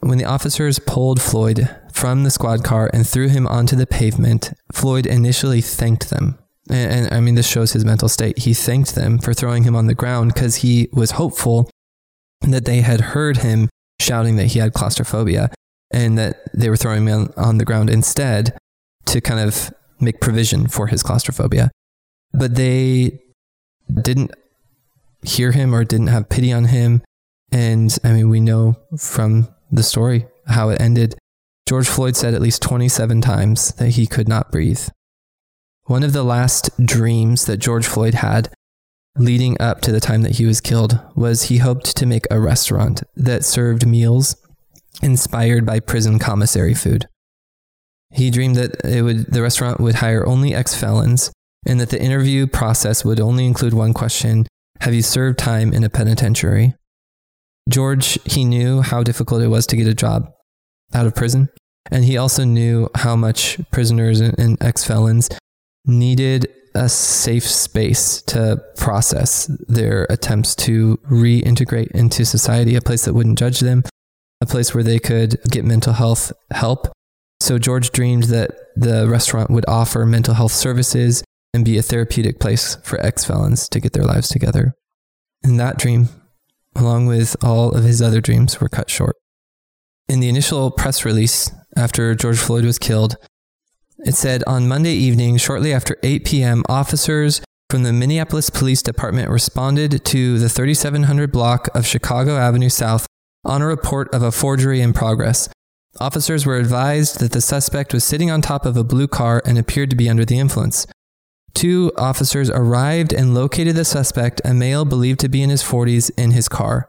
When 0.00 0.18
the 0.18 0.24
officers 0.24 0.78
pulled 0.78 1.20
Floyd 1.20 1.68
from 1.92 2.24
the 2.24 2.30
squad 2.30 2.64
car 2.64 2.90
and 2.92 3.06
threw 3.06 3.28
him 3.28 3.46
onto 3.46 3.76
the 3.76 3.86
pavement, 3.86 4.52
Floyd 4.72 5.06
initially 5.06 5.60
thanked 5.60 6.10
them. 6.10 6.38
And, 6.68 7.06
and 7.06 7.14
I 7.14 7.20
mean, 7.20 7.34
this 7.34 7.48
shows 7.48 7.72
his 7.72 7.84
mental 7.84 8.08
state. 8.08 8.38
He 8.38 8.54
thanked 8.54 8.94
them 8.94 9.18
for 9.18 9.34
throwing 9.34 9.64
him 9.64 9.76
on 9.76 9.86
the 9.86 9.94
ground 9.94 10.34
because 10.34 10.56
he 10.56 10.88
was 10.92 11.12
hopeful 11.12 11.70
that 12.42 12.64
they 12.64 12.80
had 12.80 13.00
heard 13.00 13.38
him 13.38 13.68
shouting 14.00 14.36
that 14.36 14.46
he 14.46 14.58
had 14.58 14.72
claustrophobia 14.72 15.50
and 15.90 16.18
that 16.18 16.40
they 16.54 16.68
were 16.68 16.76
throwing 16.76 17.06
him 17.06 17.12
on, 17.12 17.32
on 17.36 17.58
the 17.58 17.64
ground 17.64 17.90
instead 17.90 18.56
to 19.06 19.20
kind 19.20 19.40
of 19.40 19.72
make 19.98 20.20
provision 20.20 20.66
for 20.66 20.86
his 20.86 21.02
claustrophobia. 21.02 21.70
But 22.32 22.54
they 22.54 23.20
didn't 24.02 24.32
hear 25.22 25.52
him 25.52 25.74
or 25.74 25.84
didn't 25.84 26.06
have 26.08 26.28
pity 26.28 26.52
on 26.52 26.66
him. 26.66 27.02
And 27.52 27.96
I 28.04 28.12
mean, 28.12 28.28
we 28.28 28.40
know 28.40 28.76
from 28.96 29.48
the 29.70 29.82
story 29.82 30.26
how 30.46 30.70
it 30.70 30.80
ended. 30.80 31.16
George 31.68 31.88
Floyd 31.88 32.16
said 32.16 32.34
at 32.34 32.40
least 32.40 32.62
27 32.62 33.20
times 33.20 33.72
that 33.74 33.90
he 33.90 34.06
could 34.06 34.28
not 34.28 34.50
breathe. 34.50 34.88
One 35.84 36.02
of 36.02 36.12
the 36.12 36.22
last 36.22 36.70
dreams 36.84 37.46
that 37.46 37.58
George 37.58 37.86
Floyd 37.86 38.14
had 38.14 38.52
leading 39.16 39.60
up 39.60 39.80
to 39.82 39.92
the 39.92 40.00
time 40.00 40.22
that 40.22 40.36
he 40.36 40.46
was 40.46 40.60
killed 40.60 41.00
was 41.14 41.44
he 41.44 41.58
hoped 41.58 41.96
to 41.96 42.06
make 42.06 42.26
a 42.30 42.40
restaurant 42.40 43.02
that 43.16 43.44
served 43.44 43.86
meals 43.86 44.36
inspired 45.02 45.64
by 45.66 45.80
prison 45.80 46.18
commissary 46.18 46.74
food. 46.74 47.06
He 48.10 48.30
dreamed 48.30 48.56
that 48.56 48.84
it 48.84 49.02
would, 49.02 49.26
the 49.26 49.42
restaurant 49.42 49.80
would 49.80 49.96
hire 49.96 50.26
only 50.26 50.54
ex 50.54 50.74
felons 50.74 51.32
and 51.66 51.80
that 51.80 51.90
the 51.90 52.02
interview 52.02 52.46
process 52.46 53.04
would 53.04 53.20
only 53.20 53.46
include 53.46 53.74
one 53.74 53.94
question 53.94 54.46
Have 54.80 54.94
you 54.94 55.02
served 55.02 55.38
time 55.38 55.72
in 55.72 55.84
a 55.84 55.90
penitentiary? 55.90 56.74
George, 57.68 58.18
he 58.24 58.44
knew 58.44 58.80
how 58.80 59.02
difficult 59.02 59.42
it 59.42 59.48
was 59.48 59.66
to 59.66 59.76
get 59.76 59.86
a 59.86 59.94
job 59.94 60.32
out 60.92 61.06
of 61.06 61.14
prison. 61.14 61.48
And 61.90 62.04
he 62.04 62.16
also 62.16 62.44
knew 62.44 62.88
how 62.94 63.16
much 63.16 63.60
prisoners 63.70 64.20
and 64.20 64.60
ex 64.62 64.84
felons 64.84 65.28
needed 65.86 66.48
a 66.74 66.88
safe 66.88 67.46
space 67.46 68.22
to 68.22 68.62
process 68.76 69.50
their 69.68 70.06
attempts 70.08 70.54
to 70.54 70.98
reintegrate 71.10 71.90
into 71.92 72.24
society, 72.24 72.76
a 72.76 72.80
place 72.80 73.04
that 73.04 73.14
wouldn't 73.14 73.38
judge 73.38 73.60
them, 73.60 73.82
a 74.40 74.46
place 74.46 74.74
where 74.74 74.84
they 74.84 74.98
could 74.98 75.36
get 75.50 75.64
mental 75.64 75.92
health 75.92 76.32
help. 76.50 76.88
So 77.40 77.58
George 77.58 77.90
dreamed 77.90 78.24
that 78.24 78.52
the 78.76 79.08
restaurant 79.08 79.50
would 79.50 79.64
offer 79.68 80.04
mental 80.06 80.34
health 80.34 80.52
services 80.52 81.22
and 81.52 81.64
be 81.64 81.78
a 81.78 81.82
therapeutic 81.82 82.38
place 82.38 82.76
for 82.82 83.00
ex 83.04 83.24
felons 83.24 83.68
to 83.68 83.80
get 83.80 83.92
their 83.92 84.04
lives 84.04 84.28
together. 84.28 84.74
And 85.42 85.58
that 85.58 85.78
dream, 85.78 86.08
along 86.74 87.06
with 87.06 87.36
all 87.42 87.72
of 87.72 87.84
his 87.84 88.00
other 88.00 88.20
dreams, 88.20 88.60
were 88.60 88.68
cut 88.68 88.90
short. 88.90 89.16
In 90.08 90.20
the 90.20 90.28
initial 90.28 90.70
press 90.70 91.04
release 91.04 91.50
after 91.76 92.14
George 92.14 92.38
Floyd 92.38 92.64
was 92.64 92.78
killed, 92.78 93.16
it 94.00 94.14
said 94.14 94.42
on 94.46 94.68
Monday 94.68 94.94
evening, 94.94 95.36
shortly 95.36 95.72
after 95.72 95.96
8 96.02 96.24
p.m., 96.24 96.62
officers 96.68 97.42
from 97.68 97.82
the 97.82 97.92
Minneapolis 97.92 98.50
Police 98.50 98.82
Department 98.82 99.28
responded 99.28 100.04
to 100.06 100.38
the 100.38 100.48
3700 100.48 101.30
block 101.30 101.68
of 101.74 101.86
Chicago 101.86 102.36
Avenue 102.36 102.68
South 102.68 103.06
on 103.44 103.62
a 103.62 103.66
report 103.66 104.12
of 104.14 104.22
a 104.22 104.32
forgery 104.32 104.80
in 104.80 104.92
progress. 104.92 105.48
Officers 105.98 106.46
were 106.46 106.56
advised 106.56 107.20
that 107.20 107.32
the 107.32 107.40
suspect 107.40 107.92
was 107.92 108.04
sitting 108.04 108.30
on 108.30 108.40
top 108.40 108.64
of 108.64 108.76
a 108.76 108.84
blue 108.84 109.08
car 109.08 109.42
and 109.44 109.58
appeared 109.58 109.90
to 109.90 109.96
be 109.96 110.08
under 110.08 110.24
the 110.24 110.38
influence. 110.38 110.86
Two 111.52 111.90
officers 111.98 112.48
arrived 112.48 113.12
and 113.12 113.34
located 113.34 113.74
the 113.74 113.84
suspect, 113.84 114.40
a 114.44 114.54
male 114.54 114.84
believed 114.84 115.20
to 115.20 115.28
be 115.28 115.42
in 115.42 115.50
his 115.50 115.62
40s, 115.62 116.10
in 116.16 116.30
his 116.30 116.48
car. 116.48 116.88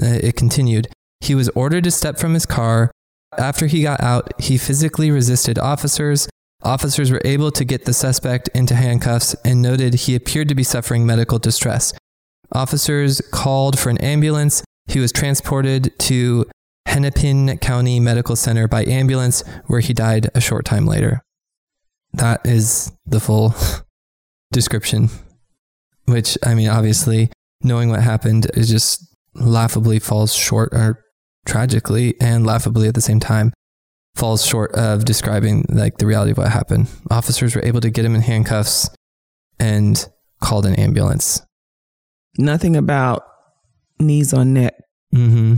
Uh, 0.00 0.18
it 0.22 0.36
continued. 0.36 0.88
He 1.20 1.34
was 1.34 1.48
ordered 1.50 1.84
to 1.84 1.90
step 1.90 2.18
from 2.18 2.34
his 2.34 2.46
car. 2.46 2.90
After 3.36 3.66
he 3.66 3.82
got 3.82 4.00
out, 4.00 4.40
he 4.40 4.58
physically 4.58 5.10
resisted 5.10 5.58
officers. 5.58 6.28
Officers 6.62 7.10
were 7.10 7.22
able 7.24 7.50
to 7.52 7.64
get 7.64 7.84
the 7.84 7.92
suspect 7.92 8.48
into 8.54 8.74
handcuffs 8.74 9.34
and 9.44 9.62
noted 9.62 9.94
he 9.94 10.14
appeared 10.14 10.48
to 10.48 10.54
be 10.54 10.62
suffering 10.62 11.06
medical 11.06 11.38
distress. 11.38 11.92
Officers 12.52 13.20
called 13.32 13.78
for 13.78 13.90
an 13.90 13.98
ambulance. 13.98 14.62
He 14.90 14.98
was 14.98 15.12
transported 15.12 15.96
to 16.00 16.46
Hennepin 16.86 17.58
County 17.58 18.00
Medical 18.00 18.34
Center 18.34 18.66
by 18.66 18.84
ambulance, 18.84 19.44
where 19.68 19.78
he 19.78 19.92
died 19.92 20.28
a 20.34 20.40
short 20.40 20.64
time 20.64 20.84
later. 20.84 21.22
That 22.12 22.40
is 22.44 22.90
the 23.06 23.20
full 23.20 23.54
description, 24.52 25.08
which, 26.06 26.36
I 26.44 26.56
mean, 26.56 26.68
obviously, 26.68 27.30
knowing 27.62 27.88
what 27.88 28.02
happened 28.02 28.50
is 28.54 28.68
just 28.68 29.14
laughably 29.34 30.00
falls 30.00 30.34
short 30.34 30.70
or 30.72 31.04
tragically 31.46 32.20
and 32.20 32.44
laughably 32.44 32.88
at 32.88 32.94
the 32.94 33.00
same 33.00 33.20
time 33.20 33.52
falls 34.16 34.44
short 34.44 34.72
of 34.72 35.04
describing 35.04 35.64
like 35.68 35.98
the 35.98 36.06
reality 36.06 36.32
of 36.32 36.38
what 36.38 36.50
happened. 36.50 36.88
Officers 37.12 37.54
were 37.54 37.64
able 37.64 37.80
to 37.80 37.90
get 37.90 38.04
him 38.04 38.16
in 38.16 38.22
handcuffs 38.22 38.90
and 39.60 40.04
called 40.40 40.66
an 40.66 40.74
ambulance. 40.74 41.42
Nothing 42.36 42.74
about 42.74 43.29
knees 44.00 44.32
on 44.32 44.54
neck. 44.54 44.74
Mm-hmm. 45.14 45.56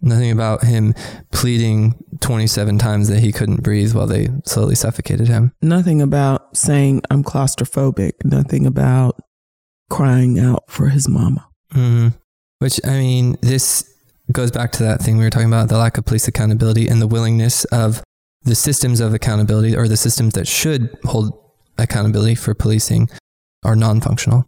Nothing 0.00 0.30
about 0.30 0.64
him 0.64 0.94
pleading 1.32 1.94
27 2.20 2.78
times 2.78 3.08
that 3.08 3.20
he 3.20 3.32
couldn't 3.32 3.62
breathe 3.62 3.94
while 3.94 4.06
they 4.06 4.28
slowly 4.44 4.74
suffocated 4.74 5.28
him. 5.28 5.52
Nothing 5.62 6.02
about 6.02 6.56
saying, 6.56 7.02
I'm 7.10 7.24
claustrophobic. 7.24 8.12
Nothing 8.22 8.66
about 8.66 9.18
crying 9.88 10.38
out 10.38 10.64
for 10.68 10.88
his 10.88 11.08
mama. 11.08 11.48
Mm-hmm. 11.72 12.08
Which, 12.58 12.80
I 12.84 12.98
mean, 12.98 13.36
this 13.40 13.90
goes 14.32 14.50
back 14.50 14.72
to 14.72 14.82
that 14.82 15.00
thing 15.00 15.16
we 15.16 15.24
were 15.24 15.30
talking 15.30 15.48
about 15.48 15.68
the 15.68 15.78
lack 15.78 15.98
of 15.98 16.04
police 16.04 16.28
accountability 16.28 16.88
and 16.88 17.00
the 17.00 17.06
willingness 17.06 17.64
of 17.66 18.02
the 18.42 18.54
systems 18.54 19.00
of 19.00 19.14
accountability 19.14 19.76
or 19.76 19.88
the 19.88 19.96
systems 19.96 20.34
that 20.34 20.46
should 20.46 20.94
hold 21.04 21.32
accountability 21.78 22.34
for 22.34 22.54
policing 22.54 23.08
are 23.64 23.76
non 23.76 24.00
functional. 24.00 24.46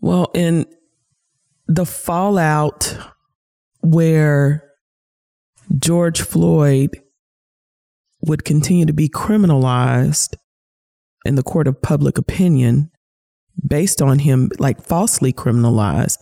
Well, 0.00 0.30
in 0.34 0.66
the 1.66 1.86
fallout 1.86 2.96
where 3.80 4.70
George 5.78 6.22
Floyd 6.22 7.00
would 8.20 8.44
continue 8.44 8.86
to 8.86 8.92
be 8.92 9.08
criminalized 9.08 10.34
in 11.24 11.34
the 11.34 11.42
court 11.42 11.66
of 11.66 11.80
public 11.80 12.18
opinion 12.18 12.90
based 13.66 14.02
on 14.02 14.18
him 14.18 14.50
like 14.58 14.82
falsely 14.82 15.32
criminalized 15.32 16.18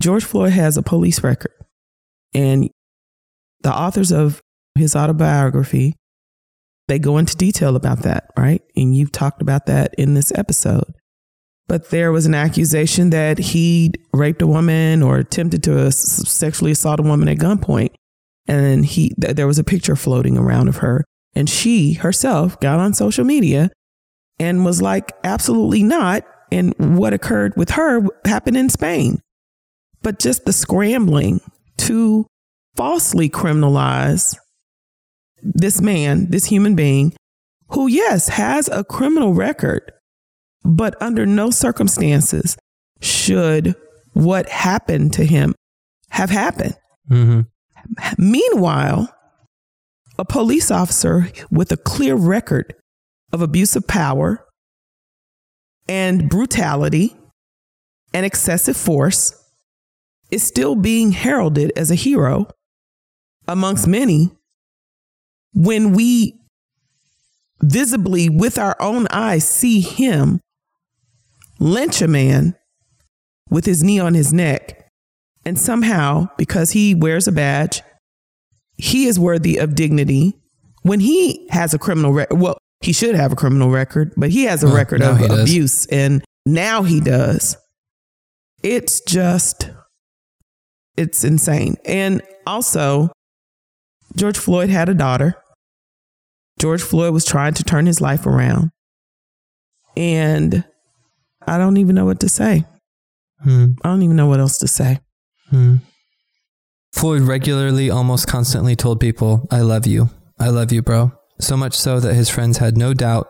George 0.00 0.24
Floyd 0.24 0.52
has 0.52 0.76
a 0.76 0.82
police 0.82 1.22
record, 1.22 1.52
and 2.34 2.68
the 3.62 3.72
authors 3.72 4.12
of 4.12 4.42
his 4.76 4.96
autobiography 4.96 5.94
they 6.86 6.98
go 6.98 7.16
into 7.16 7.34
detail 7.34 7.76
about 7.76 8.00
that, 8.00 8.30
right? 8.36 8.60
And 8.76 8.94
you've 8.94 9.12
talked 9.12 9.40
about 9.40 9.64
that 9.64 9.94
in 9.96 10.12
this 10.12 10.30
episode. 10.34 10.92
But 11.66 11.90
there 11.90 12.12
was 12.12 12.26
an 12.26 12.34
accusation 12.34 13.10
that 13.10 13.38
he 13.38 13.92
raped 14.12 14.42
a 14.42 14.46
woman 14.46 15.02
or 15.02 15.16
attempted 15.16 15.62
to 15.64 15.90
sexually 15.90 16.72
assault 16.72 17.00
a 17.00 17.02
woman 17.02 17.28
at 17.28 17.38
gunpoint. 17.38 17.94
And 18.46 18.84
he, 18.84 19.14
th- 19.20 19.36
there 19.36 19.46
was 19.46 19.58
a 19.58 19.64
picture 19.64 19.96
floating 19.96 20.36
around 20.36 20.68
of 20.68 20.78
her. 20.78 21.04
And 21.34 21.48
she 21.48 21.94
herself 21.94 22.60
got 22.60 22.80
on 22.80 22.92
social 22.92 23.24
media 23.24 23.70
and 24.38 24.64
was 24.64 24.82
like, 24.82 25.12
absolutely 25.24 25.82
not. 25.82 26.24
And 26.52 26.74
what 26.78 27.14
occurred 27.14 27.54
with 27.56 27.70
her 27.70 28.02
happened 28.26 28.58
in 28.58 28.68
Spain 28.68 29.20
but 30.04 30.20
just 30.20 30.44
the 30.44 30.52
scrambling 30.52 31.40
to 31.78 32.26
falsely 32.76 33.28
criminalize 33.28 34.36
this 35.42 35.80
man, 35.80 36.30
this 36.30 36.44
human 36.44 36.76
being, 36.76 37.12
who, 37.70 37.88
yes, 37.88 38.28
has 38.28 38.68
a 38.68 38.84
criminal 38.84 39.34
record, 39.34 39.90
but 40.64 41.00
under 41.00 41.26
no 41.26 41.50
circumstances 41.50 42.56
should 43.00 43.74
what 44.12 44.48
happened 44.48 45.12
to 45.14 45.24
him 45.24 45.54
have 46.10 46.30
happened. 46.30 46.76
Mm-hmm. 47.10 47.40
Meanwhile, 48.16 49.14
a 50.18 50.24
police 50.24 50.70
officer 50.70 51.28
with 51.50 51.70
a 51.72 51.76
clear 51.76 52.14
record 52.14 52.74
of 53.32 53.42
abuse 53.42 53.76
of 53.76 53.86
power, 53.86 54.44
and 55.88 56.30
brutality 56.30 57.16
and 58.12 58.24
excessive 58.24 58.76
force 58.76 59.34
is 60.30 60.42
still 60.42 60.74
being 60.74 61.12
heralded 61.12 61.72
as 61.76 61.90
a 61.90 61.94
hero 61.94 62.46
amongst 63.46 63.86
many 63.86 64.30
when 65.52 65.92
we 65.92 66.40
visibly 67.62 68.28
with 68.28 68.58
our 68.58 68.76
own 68.80 69.06
eyes 69.10 69.46
see 69.48 69.80
him 69.80 70.40
lynch 71.64 72.02
a 72.02 72.06
man 72.08 72.54
with 73.50 73.64
his 73.64 73.82
knee 73.82 73.98
on 73.98 74.12
his 74.14 74.32
neck 74.32 74.88
and 75.46 75.58
somehow 75.58 76.28
because 76.36 76.70
he 76.72 76.94
wears 76.94 77.26
a 77.26 77.32
badge 77.32 77.82
he 78.76 79.06
is 79.06 79.18
worthy 79.20 79.56
of 79.56 79.74
dignity. 79.76 80.34
When 80.82 80.98
he 81.00 81.46
has 81.50 81.72
a 81.74 81.78
criminal 81.78 82.12
record 82.12 82.38
well 82.40 82.58
he 82.80 82.92
should 82.92 83.14
have 83.14 83.32
a 83.32 83.36
criminal 83.36 83.70
record 83.70 84.12
but 84.16 84.30
he 84.30 84.44
has 84.44 84.62
a 84.62 84.66
Well, 84.66 84.76
record 84.76 85.02
of 85.02 85.18
he 85.18 85.26
does. 85.28 85.40
abuse 85.40 85.86
and 85.86 86.22
now 86.44 86.82
he 86.82 87.00
does. 87.00 87.56
It's 88.62 89.00
just 89.00 89.70
it's 90.96 91.24
insane. 91.24 91.76
And 91.86 92.20
also 92.46 93.10
george 94.16 94.36
floyd 94.38 94.68
had 94.70 94.88
a 94.88 94.94
daughter. 94.94 95.34
George 96.58 96.82
floyd 96.82 97.12
was 97.14 97.24
trying 97.24 97.54
to 97.54 97.64
turn 97.64 97.86
his 97.86 98.00
life 98.00 98.26
around. 98.26 98.70
And 99.96 100.64
i 101.46 101.58
don't 101.58 101.76
even 101.76 101.94
know 101.94 102.04
what 102.04 102.20
to 102.20 102.28
say 102.28 102.64
Hmm. 103.42 103.72
i 103.82 103.88
don't 103.88 104.02
even 104.02 104.16
know 104.16 104.26
what 104.26 104.40
else 104.40 104.58
to 104.58 104.68
say 104.68 105.00
Hmm. 105.50 105.76
Floyd 106.92 107.22
regularly, 107.22 107.90
almost 107.90 108.26
constantly 108.28 108.74
told 108.76 108.98
people, 109.00 109.46
I 109.50 109.60
love 109.60 109.86
you. 109.86 110.10
I 110.38 110.48
love 110.48 110.72
you, 110.72 110.80
bro. 110.80 111.12
So 111.40 111.56
much 111.56 111.74
so 111.74 112.00
that 112.00 112.14
his 112.14 112.30
friends 112.30 112.58
had 112.58 112.78
no 112.78 112.94
doubt, 112.94 113.28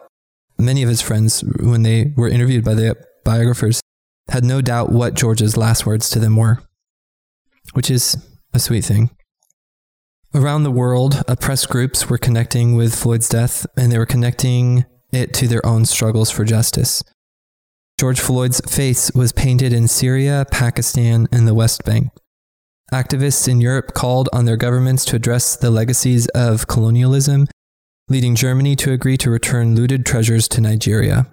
many 0.59 0.83
of 0.83 0.89
his 0.89 1.01
friends, 1.01 1.43
when 1.61 1.83
they 1.83 2.13
were 2.17 2.29
interviewed 2.29 2.63
by 2.65 2.75
the 2.75 2.95
biographers, 3.25 3.81
had 4.29 4.45
no 4.45 4.61
doubt 4.61 4.93
what 4.93 5.15
George's 5.15 5.57
last 5.57 5.87
words 5.87 6.09
to 6.11 6.19
them 6.19 6.37
were, 6.37 6.63
which 7.73 7.91
is 7.91 8.17
a 8.53 8.59
sweet 8.59 8.85
thing. 8.85 9.11
Around 10.35 10.65
the 10.65 10.71
world, 10.71 11.23
oppressed 11.27 11.69
groups 11.71 12.09
were 12.11 12.19
connecting 12.19 12.77
with 12.77 12.95
Floyd's 12.95 13.29
death, 13.29 13.67
and 13.77 13.91
they 13.91 13.99
were 13.99 14.07
connecting 14.07 14.85
it 15.11 15.33
to 15.35 15.49
their 15.49 15.65
own 15.65 15.85
struggles 15.85 16.31
for 16.31 16.45
justice. 16.45 17.03
George 17.99 18.19
Floyd's 18.19 18.61
face 18.61 19.13
was 19.15 19.33
painted 19.33 19.73
in 19.73 19.87
Syria, 19.87 20.45
Pakistan, 20.51 21.29
and 21.31 21.47
the 21.47 21.55
West 21.55 21.85
Bank. 21.85 22.11
Activists 22.93 23.47
in 23.47 23.61
Europe 23.61 23.95
called 23.95 24.29
on 24.33 24.45
their 24.45 24.57
governments 24.57 25.05
to 25.07 25.17
address 25.17 25.57
the 25.57 25.71
legacies 25.71 26.27
of 26.29 26.67
colonialism, 26.67 27.47
leading 28.09 28.35
Germany 28.35 28.75
to 28.77 28.93
agree 28.93 29.17
to 29.17 29.31
return 29.31 29.77
looted 29.77 30.05
treasures 30.05 30.49
to 30.49 30.61
Nigeria. 30.61 31.27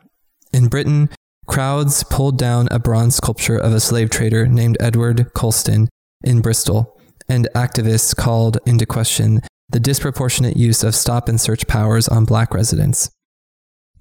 In 0.54 0.68
Britain, 0.68 1.10
crowds 1.48 2.04
pulled 2.04 2.38
down 2.38 2.68
a 2.70 2.80
bronze 2.80 3.16
sculpture 3.16 3.58
of 3.58 3.74
a 3.74 3.80
slave 3.80 4.12
trader 4.12 4.46
named 4.46 4.78
Edward 4.80 5.34
Colston 5.34 5.90
in 6.24 6.42
Bristol, 6.42 7.00
and 7.28 7.50
activists 7.56 8.16
called 8.16 8.60
into 8.66 8.86
question 8.86 9.42
the 9.70 9.80
disproportionate 9.80 10.58
use 10.58 10.84
of 10.84 10.94
stop 10.94 11.28
and 11.28 11.42
search 11.42 11.66
powers 11.68 12.08
on 12.08 12.26
black 12.26 12.54
residents. 12.54 13.10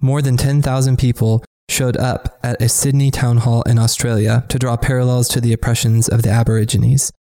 More 0.01 0.21
than 0.21 0.37
10,000 0.37 0.99
people 0.99 1.45
showed 1.71 1.97
up 1.97 2.39
at 2.43 2.61
a 2.61 2.69
Sydney 2.69 3.11
town 3.11 3.39
hall 3.39 3.63
in 3.63 3.79
Australia 3.79 4.45
to 4.49 4.59
draw 4.59 4.77
parallels 4.77 5.29
to 5.29 5.41
the 5.41 5.53
oppressions 5.53 6.09
of 6.09 6.23
the 6.23 6.31
Aborigines. 6.31 7.13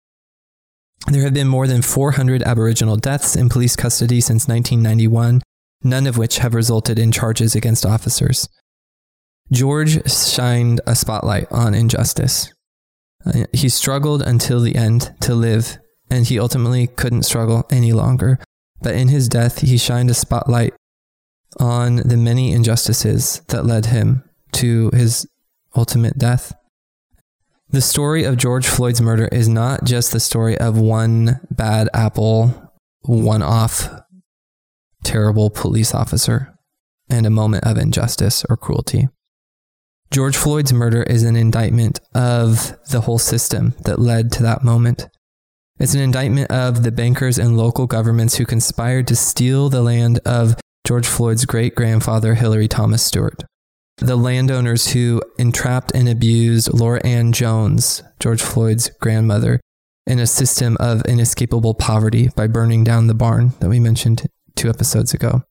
There 1.06 1.22
have 1.22 1.34
been 1.34 1.48
more 1.48 1.66
than 1.66 1.82
400 1.82 2.42
Aboriginal 2.42 2.96
deaths 2.96 3.37
in 3.37 3.48
police 3.48 3.76
custody 3.76 4.20
since 4.20 4.48
1991, 4.48 5.42
none 5.82 6.06
of 6.06 6.18
which 6.18 6.38
have 6.38 6.54
resulted 6.54 6.98
in 6.98 7.12
charges 7.12 7.54
against 7.54 7.87
officers. 7.87 8.48
George 9.52 10.11
shined 10.11 10.80
a 10.87 10.94
spotlight 10.94 11.46
on 11.50 11.74
injustice. 11.74 12.52
Uh, 13.24 13.44
He 13.52 13.68
struggled 13.68 14.22
until 14.22 14.61
the 14.61 14.76
end 14.76 15.14
to 15.20 15.34
live, 15.34 15.78
and 16.11 16.26
he 16.26 16.38
ultimately 16.38 16.87
couldn't 16.87 17.22
struggle 17.22 17.66
any 17.70 17.92
longer. 17.92 18.38
But 18.80 18.94
in 18.94 19.08
his 19.08 19.28
death, 19.28 19.61
he 19.61 19.78
shined 19.78 20.11
a 20.11 20.14
spotlight 20.14 20.74
on 21.58 21.96
the 21.96 22.16
many 22.16 22.52
injustices 22.52 23.40
that 23.48 23.64
led 23.64 23.87
him 23.87 24.28
to 24.52 24.90
his 24.92 25.26
ultimate 25.76 26.18
death. 26.18 26.54
The 27.70 27.80
story 27.80 28.24
of 28.24 28.38
George 28.38 28.66
Floyd's 28.66 29.00
murder 29.00 29.28
is 29.28 29.48
not 29.48 29.84
just 29.84 30.12
the 30.12 30.20
story 30.20 30.56
of 30.56 30.78
one 30.78 31.40
bad 31.50 31.88
apple, 31.92 32.72
one 33.02 33.42
off 33.42 33.90
terrible 35.04 35.50
police 35.50 35.94
officer, 35.94 36.54
and 37.11 37.26
a 37.26 37.30
moment 37.30 37.64
of 37.64 37.76
injustice 37.76 38.44
or 38.48 38.56
cruelty. 38.56 39.08
George 40.11 40.37
Floyd's 40.37 40.72
murder 40.72 41.02
is 41.02 41.22
an 41.22 41.37
indictment 41.37 42.00
of 42.14 42.76
the 42.90 43.02
whole 43.02 43.18
system 43.18 43.74
that 43.84 43.98
led 43.98 44.32
to 44.32 44.42
that 44.42 44.64
moment. 44.64 45.08
It's 45.78 45.94
an 45.94 46.00
indictment 46.00 46.50
of 46.50 46.82
the 46.82 46.90
bankers 46.90 47.38
and 47.38 47.56
local 47.56 47.87
governments 47.87 48.37
who 48.37 48.46
conspired 48.46 49.06
to 49.08 49.16
steal 49.16 49.68
the 49.68 49.82
land 49.82 50.18
of 50.24 50.56
George 50.87 51.06
Floyd's 51.06 51.44
great 51.44 51.74
grandfather, 51.74 52.34
Hillary 52.34 52.68
Thomas 52.68 53.02
Stewart. 53.02 53.44
The 53.98 54.16
landowners 54.16 54.92
who 54.92 55.20
entrapped 55.38 55.90
and 55.92 56.08
abused 56.08 56.72
Laura 56.72 57.04
Ann 57.04 57.32
Jones, 57.32 58.02
George 58.20 58.40
Floyd's 58.40 58.90
grandmother, 59.00 59.61
in 60.06 60.20
a 60.20 60.26
system 60.26 60.76
of 60.78 61.02
inescapable 61.02 61.74
poverty 61.74 62.28
by 62.28 62.46
burning 62.46 62.84
down 62.84 63.08
the 63.08 63.14
barn 63.14 63.54
that 63.58 63.68
we 63.68 63.80
mentioned 63.80 64.26
two 64.54 64.68
episodes 64.68 65.12
ago. 65.12 65.42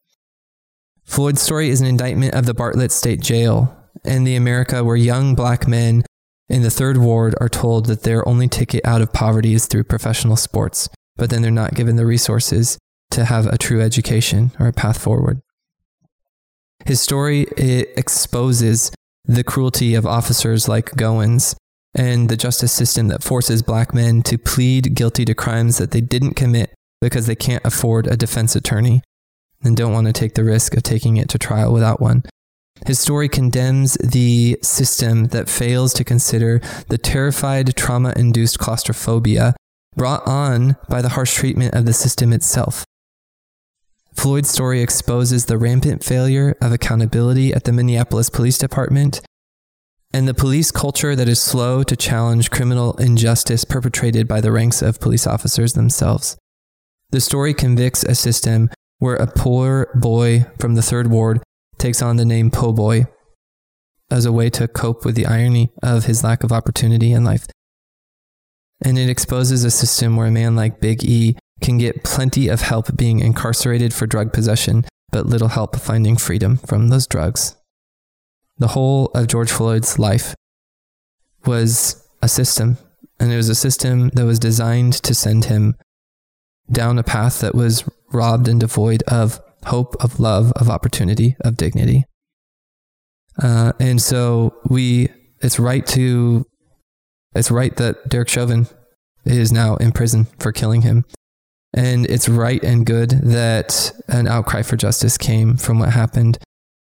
Floyd's 1.03 1.41
story 1.41 1.69
is 1.69 1.81
an 1.81 1.87
indictment 1.87 2.33
of 2.33 2.45
the 2.45 2.53
Bartlett 2.53 2.91
State 2.91 3.21
Jail 3.21 3.75
and 4.05 4.25
the 4.25 4.35
America 4.35 4.83
where 4.83 4.95
young 4.95 5.35
black 5.35 5.67
men 5.67 6.03
in 6.47 6.63
the 6.63 6.71
third 6.71 6.97
ward 6.97 7.35
are 7.41 7.49
told 7.49 7.85
that 7.87 8.03
their 8.03 8.27
only 8.27 8.47
ticket 8.47 8.85
out 8.85 9.01
of 9.01 9.11
poverty 9.11 9.53
is 9.53 9.65
through 9.65 9.83
professional 9.83 10.37
sports, 10.37 10.87
but 11.17 11.29
then 11.29 11.41
they're 11.41 11.51
not 11.51 11.75
given 11.75 11.97
the 11.97 12.05
resources 12.05 12.77
to 13.11 13.25
have 13.25 13.45
a 13.47 13.57
true 13.57 13.81
education 13.81 14.51
or 14.57 14.67
a 14.67 14.73
path 14.73 15.01
forward. 15.01 15.41
His 16.87 17.01
story 17.01 17.41
exposes 17.97 18.91
the 19.25 19.43
cruelty 19.43 19.93
of 19.93 20.05
officers 20.05 20.69
like 20.69 20.91
Goines 20.91 21.53
and 21.93 22.29
the 22.29 22.37
justice 22.37 22.71
system 22.71 23.09
that 23.09 23.23
forces 23.23 23.61
black 23.61 23.93
men 23.93 24.23
to 24.23 24.37
plead 24.37 24.95
guilty 24.95 25.25
to 25.25 25.35
crimes 25.35 25.79
that 25.79 25.91
they 25.91 25.99
didn't 25.99 26.35
commit 26.35 26.73
because 27.01 27.27
they 27.27 27.35
can't 27.35 27.65
afford 27.65 28.07
a 28.07 28.15
defense 28.15 28.55
attorney 28.55 29.01
and 29.61 29.75
don't 29.75 29.91
want 29.91 30.07
to 30.07 30.13
take 30.13 30.35
the 30.35 30.45
risk 30.45 30.77
of 30.77 30.83
taking 30.83 31.17
it 31.17 31.27
to 31.27 31.37
trial 31.37 31.73
without 31.73 31.99
one. 31.99 32.23
His 32.85 33.01
story 33.01 33.27
condemns 33.27 33.95
the 33.95 34.57
system 34.61 35.25
that 35.27 35.49
fails 35.49 35.93
to 35.95 36.05
consider 36.05 36.61
the 36.87 36.97
terrified, 36.97 37.75
trauma 37.75 38.13
induced 38.15 38.59
claustrophobia 38.59 39.57
brought 39.97 40.25
on 40.25 40.77
by 40.87 41.01
the 41.01 41.09
harsh 41.09 41.33
treatment 41.33 41.73
of 41.73 41.85
the 41.85 41.91
system 41.91 42.31
itself. 42.31 42.85
Floyd's 44.17 44.49
story 44.49 44.81
exposes 44.81 45.45
the 45.45 45.59
rampant 45.59 46.03
failure 46.03 46.55
of 46.59 46.71
accountability 46.71 47.53
at 47.53 47.65
the 47.65 47.71
Minneapolis 47.71 48.31
Police 48.31 48.57
Department 48.57 49.21
and 50.11 50.27
the 50.27 50.33
police 50.33 50.71
culture 50.71 51.15
that 51.15 51.29
is 51.29 51.39
slow 51.39 51.83
to 51.83 51.95
challenge 51.95 52.49
criminal 52.49 52.93
injustice 52.93 53.63
perpetrated 53.63 54.27
by 54.27 54.41
the 54.41 54.51
ranks 54.51 54.81
of 54.81 54.99
police 54.99 55.27
officers 55.27 55.73
themselves. 55.73 56.35
The 57.11 57.21
story 57.21 57.53
convicts 57.53 58.03
a 58.03 58.15
system 58.15 58.69
where 58.97 59.17
a 59.17 59.27
poor 59.27 59.91
boy 59.93 60.47
from 60.59 60.73
the 60.73 60.81
third 60.81 61.11
ward 61.11 61.43
takes 61.77 62.01
on 62.01 62.15
the 62.15 62.25
name 62.25 62.49
Po 62.49 62.73
Boy 62.73 63.05
as 64.09 64.25
a 64.25 64.31
way 64.31 64.49
to 64.49 64.67
cope 64.67 65.05
with 65.05 65.13
the 65.13 65.27
irony 65.27 65.69
of 65.83 66.05
his 66.05 66.23
lack 66.23 66.43
of 66.43 66.51
opportunity 66.51 67.11
in 67.11 67.23
life. 67.23 67.45
And 68.81 68.97
it 68.97 69.09
exposes 69.09 69.63
a 69.63 69.71
system 69.71 70.15
where 70.15 70.27
a 70.27 70.31
man 70.31 70.55
like 70.55 70.81
Big 70.81 71.03
E 71.03 71.37
can 71.61 71.77
get 71.77 72.03
plenty 72.03 72.47
of 72.47 72.61
help 72.61 72.95
being 72.95 73.19
incarcerated 73.19 73.93
for 73.93 74.05
drug 74.05 74.31
possession, 74.33 74.85
but 75.11 75.25
little 75.25 75.49
help 75.49 75.75
finding 75.75 76.17
freedom 76.17 76.57
from 76.57 76.89
those 76.89 77.07
drugs. 77.07 77.55
The 78.57 78.69
whole 78.69 79.07
of 79.13 79.27
George 79.27 79.51
Floyd's 79.51 79.99
life 79.99 80.35
was 81.45 82.07
a 82.21 82.27
system, 82.27 82.77
and 83.19 83.31
it 83.31 83.37
was 83.37 83.49
a 83.49 83.55
system 83.55 84.09
that 84.09 84.25
was 84.25 84.39
designed 84.39 84.93
to 84.93 85.13
send 85.13 85.45
him 85.45 85.75
down 86.71 86.97
a 86.97 87.03
path 87.03 87.39
that 87.39 87.55
was 87.55 87.87
robbed 88.11 88.47
and 88.47 88.59
devoid 88.59 89.03
of 89.03 89.39
hope, 89.65 89.95
of 90.03 90.19
love, 90.19 90.51
of 90.53 90.69
opportunity, 90.69 91.35
of 91.41 91.57
dignity. 91.57 92.05
Uh, 93.41 93.73
and 93.79 94.01
so 94.01 94.55
we, 94.69 95.09
it's 95.41 95.59
right 95.59 95.85
to, 95.87 96.45
it's 97.35 97.51
right 97.51 97.75
that 97.77 98.09
Derek 98.09 98.29
Chauvin 98.29 98.67
is 99.25 99.51
now 99.51 99.75
in 99.75 99.91
prison 99.91 100.25
for 100.39 100.51
killing 100.51 100.81
him. 100.81 101.05
And 101.77 102.05
it's 102.07 102.27
right 102.27 102.63
and 102.63 102.85
good 102.85 103.11
that 103.11 103.91
an 104.07 104.27
outcry 104.27 104.63
for 104.63 104.75
justice 104.75 105.17
came 105.17 105.57
from 105.57 105.77
what 105.77 105.89
happened. 105.89 106.39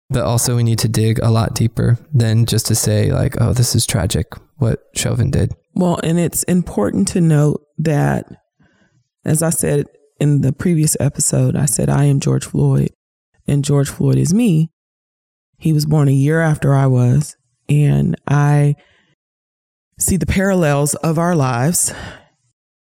But 0.10 0.24
also, 0.24 0.56
we 0.56 0.64
need 0.64 0.78
to 0.80 0.88
dig 0.88 1.20
a 1.24 1.32
lot 1.32 1.56
deeper 1.56 1.98
than 2.14 2.46
just 2.46 2.68
to 2.68 2.76
say, 2.76 3.12
like, 3.12 3.42
oh, 3.42 3.54
this 3.54 3.74
is 3.74 3.88
tragic 3.88 4.28
what 4.58 4.84
Chauvin 4.96 5.32
did. 5.32 5.52
Well, 5.74 6.00
and 6.04 6.20
it's 6.20 6.44
important 6.44 7.08
to 7.10 7.22
note 7.22 7.66
that, 7.80 8.28
as 9.26 9.42
I 9.42 9.50
said 9.50 9.88
in 10.20 10.42
the 10.42 10.54
previous 10.54 10.96
episode, 11.00 11.56
I 11.56 11.66
said, 11.66 11.90
I 11.90 12.04
am 12.04 12.20
George 12.20 12.46
Floyd 12.46 12.92
and 13.48 13.66
George 13.66 13.90
Floyd 13.90 14.18
is 14.18 14.34
me. 14.34 14.70
He 15.58 15.74
was 15.74 15.88
born 15.88 16.08
a 16.08 16.12
year 16.12 16.42
after 16.42 16.76
I 16.76 16.86
was. 16.86 17.36
and 17.70 18.16
I 18.28 18.76
see 19.98 20.18
the 20.18 20.26
parallels 20.26 20.96
of 20.96 21.18
our 21.18 21.36
lives 21.36 21.94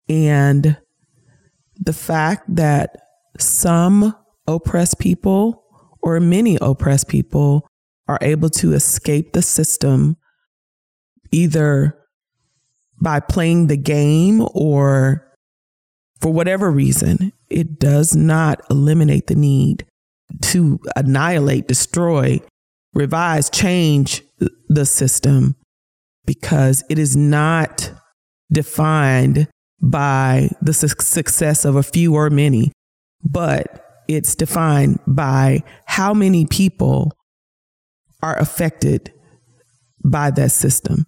and 0.09 0.77
the 1.79 1.93
fact 1.93 2.55
that 2.55 2.97
some 3.39 4.15
oppressed 4.47 4.99
people 4.99 5.65
or 6.03 6.21
many 6.21 6.57
oppressed 6.61 7.09
people 7.09 7.67
are 8.09 8.19
able 8.21 8.49
to 8.49 8.73
escape 8.73 9.33
the 9.33 9.43
system 9.43 10.17
either 11.33 11.99
by 13.01 13.21
playing 13.21 13.67
the 13.67 13.77
game 13.77 14.47
or 14.55 15.27
for 16.21 16.33
whatever 16.33 16.71
reason, 16.71 17.33
it 17.51 17.79
does 17.79 18.17
not 18.17 18.61
eliminate 18.71 19.27
the 19.27 19.35
need 19.35 19.85
to 20.43 20.81
annihilate, 20.97 21.69
destroy, 21.69 22.41
revise, 22.95 23.51
change 23.51 24.23
the 24.69 24.87
system 24.87 25.57
because 26.25 26.83
it 26.89 26.99
is 26.99 27.17
not 27.17 27.93
defined 28.51 29.49
by 29.81 30.51
the 30.63 30.73
su- 30.73 30.89
success 31.01 31.65
of 31.65 31.77
a 31.77 31.83
few 31.83 32.15
or 32.15 32.31
many, 32.31 32.73
but 33.23 34.03
it's 34.09 34.35
defined 34.35 35.01
by 35.07 35.63
how 35.87 36.15
many 36.15 36.47
people 36.47 37.13
are 38.23 38.39
affected 38.39 39.13
by 40.05 40.31
that 40.31 40.53
system. 40.53 41.05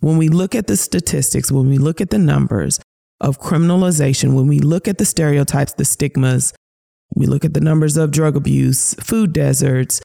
When 0.00 0.16
we 0.18 0.28
look 0.28 0.54
at 0.54 0.66
the 0.66 0.76
statistics, 0.76 1.52
when 1.52 1.68
we 1.68 1.78
look 1.78 2.00
at 2.00 2.10
the 2.10 2.18
numbers 2.18 2.80
of 3.20 3.40
criminalization, 3.40 4.34
when 4.34 4.48
we 4.48 4.58
look 4.58 4.88
at 4.88 4.98
the 4.98 5.04
stereotypes, 5.04 5.74
the 5.74 5.84
stigmas, 5.84 6.52
we 7.14 7.26
look 7.26 7.44
at 7.44 7.54
the 7.54 7.60
numbers 7.60 7.96
of 7.96 8.10
drug 8.10 8.36
abuse, 8.36 8.94
food 8.94 9.32
deserts, 9.32 10.02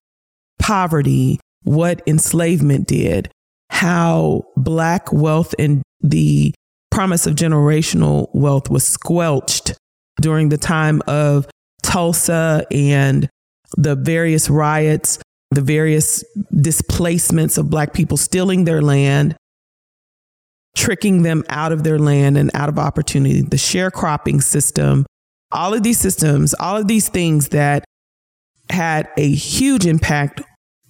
poverty, 0.59 1.39
what 1.63 2.01
enslavement 2.05 2.87
did, 2.87 3.29
how 3.69 4.43
Black 4.55 5.11
wealth 5.11 5.55
and 5.57 5.81
the 6.01 6.53
promise 6.97 7.27
of 7.27 7.35
generational 7.35 8.27
wealth 8.33 8.71
was 8.71 8.83
squelched 8.83 9.75
during 10.19 10.49
the 10.49 10.57
time 10.57 10.99
of 11.05 11.47
Tulsa 11.83 12.65
and 12.71 13.29
the 13.77 13.95
various 13.95 14.49
riots, 14.49 15.19
the 15.51 15.61
various 15.61 16.23
displacements 16.59 17.59
of 17.59 17.69
Black 17.69 17.93
people 17.93 18.17
stealing 18.17 18.63
their 18.63 18.81
land, 18.81 19.35
tricking 20.75 21.21
them 21.21 21.43
out 21.49 21.71
of 21.71 21.83
their 21.83 21.99
land 21.99 22.35
and 22.35 22.49
out 22.55 22.67
of 22.67 22.79
opportunity, 22.79 23.43
the 23.43 23.57
sharecropping 23.57 24.41
system, 24.41 25.05
all 25.51 25.75
of 25.75 25.83
these 25.83 25.99
systems, 25.99 26.55
all 26.55 26.77
of 26.77 26.87
these 26.87 27.09
things 27.09 27.49
that 27.49 27.85
had 28.71 29.07
a 29.17 29.29
huge 29.29 29.85
impact 29.85 30.41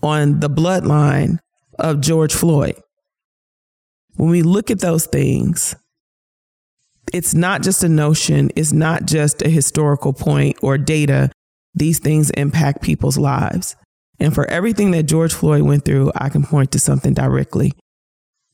on 0.01 0.39
the 0.39 0.49
bloodline 0.49 1.39
of 1.77 1.99
George 1.99 2.33
Floyd. 2.33 2.81
When 4.15 4.29
we 4.29 4.41
look 4.41 4.71
at 4.71 4.79
those 4.79 5.05
things, 5.05 5.75
it's 7.13 7.33
not 7.33 7.63
just 7.63 7.83
a 7.83 7.89
notion, 7.89 8.51
it's 8.55 8.73
not 8.73 9.05
just 9.05 9.41
a 9.41 9.49
historical 9.49 10.13
point 10.13 10.57
or 10.61 10.77
data. 10.77 11.31
These 11.73 11.99
things 11.99 12.29
impact 12.31 12.81
people's 12.81 13.17
lives. 13.17 13.75
And 14.19 14.33
for 14.33 14.49
everything 14.49 14.91
that 14.91 15.03
George 15.03 15.33
Floyd 15.33 15.61
went 15.61 15.85
through, 15.85 16.11
I 16.15 16.29
can 16.29 16.43
point 16.43 16.71
to 16.71 16.79
something 16.79 17.13
directly, 17.13 17.73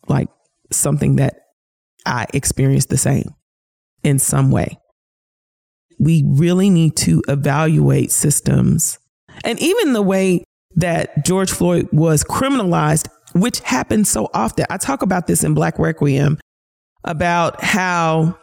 like 0.08 0.28
something 0.72 1.16
that 1.18 1.36
I 2.06 2.28
experienced 2.34 2.90
the 2.90 2.98
same 2.98 3.34
in 4.04 4.20
some 4.20 4.52
way. 4.52 4.78
We 6.00 6.24
really 6.26 6.70
need 6.70 6.98
to 6.98 7.24
evaluate 7.28 8.12
systems 8.12 9.00
and 9.44 9.60
even 9.62 9.94
the 9.94 10.02
way 10.02 10.44
that 10.76 11.26
George 11.26 11.52
Floyd 11.52 11.88
was 11.92 12.24
criminalized, 12.24 13.08
which 13.34 13.60
happens 13.62 14.10
so 14.10 14.30
often. 14.34 14.66
I 14.70 14.78
talk 14.78 15.02
about 15.02 15.28
this 15.28 15.44
in 15.44 15.54
Black 15.54 15.80
Requiem 15.80 16.40
about 17.04 17.64
how 17.64 18.38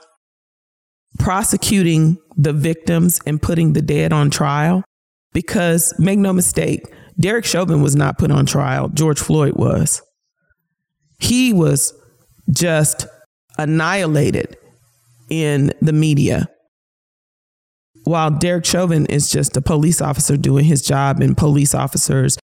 prosecuting 1.19 2.19
the 2.37 2.53
victims 2.53 3.21
and 3.27 3.41
putting 3.41 3.73
the 3.73 3.83
dead 3.83 4.13
on 4.13 4.31
trial, 4.31 4.85
because 5.33 5.95
make 5.99 6.19
no 6.19 6.33
mistake, 6.33 6.83
Derek 7.19 7.45
Chauvin 7.45 7.83
was 7.83 7.95
not 7.95 8.19
put 8.19 8.31
on 8.31 8.47
trial, 8.47 8.89
George 8.89 9.21
Floyd 9.21 9.55
was. 9.55 10.03
He 11.19 11.53
was 11.53 11.93
just 12.51 13.07
annihilated 13.59 14.57
in 15.29 15.73
the 15.83 15.93
media. 15.93 16.49
While 18.05 18.31
Derek 18.31 18.65
Chauvin 18.65 19.05
is 19.07 19.31
just 19.31 19.57
a 19.57 19.63
police 19.63 20.01
officer 20.01 20.37
doing 20.37 20.65
his 20.65 20.81
job, 20.81 21.21
and 21.21 21.37
police 21.37 21.75
officers 21.75 22.39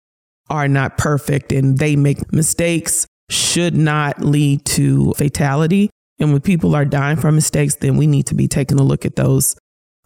are 0.50 0.68
not 0.68 0.98
perfect 0.98 1.52
and 1.52 1.78
they 1.78 1.96
make 1.96 2.32
mistakes, 2.34 3.08
should 3.30 3.76
not 3.76 4.22
lead 4.22 4.66
to 4.66 5.14
fatality. 5.14 5.90
And 6.20 6.32
when 6.32 6.42
people 6.42 6.76
are 6.76 6.86
dying 6.86 7.18
from 7.18 7.36
mistakes, 7.36 7.76
then 7.76 7.98
we 7.98 8.08
need 8.08 8.28
to 8.28 8.36
be 8.36 8.48
taking 8.48 8.80
a 8.80 8.84
look 8.84 9.06
at 9.06 9.16
those 9.16 9.56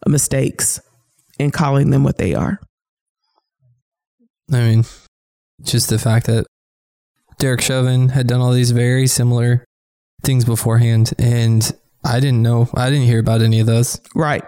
mistakes 0.08 0.80
and 1.40 1.54
calling 1.54 1.92
them 1.92 2.04
what 2.04 2.18
they 2.18 2.34
are. 2.34 2.60
I 4.52 4.58
mean, 4.58 4.86
just 5.62 5.90
the 5.90 6.00
fact 6.00 6.26
that 6.26 6.46
Derek 7.38 7.62
Chauvin 7.62 8.10
had 8.10 8.28
done 8.28 8.42
all 8.42 8.52
these 8.52 8.72
very 8.72 9.08
similar 9.08 9.64
things 10.24 10.46
beforehand, 10.46 11.14
and 11.20 11.72
I 12.04 12.20
didn't 12.20 12.42
know, 12.42 12.70
I 12.74 12.90
didn't 12.90 13.06
hear 13.06 13.20
about 13.20 13.42
any 13.42 13.60
of 13.60 13.68
those. 13.68 14.02
Right. 14.16 14.44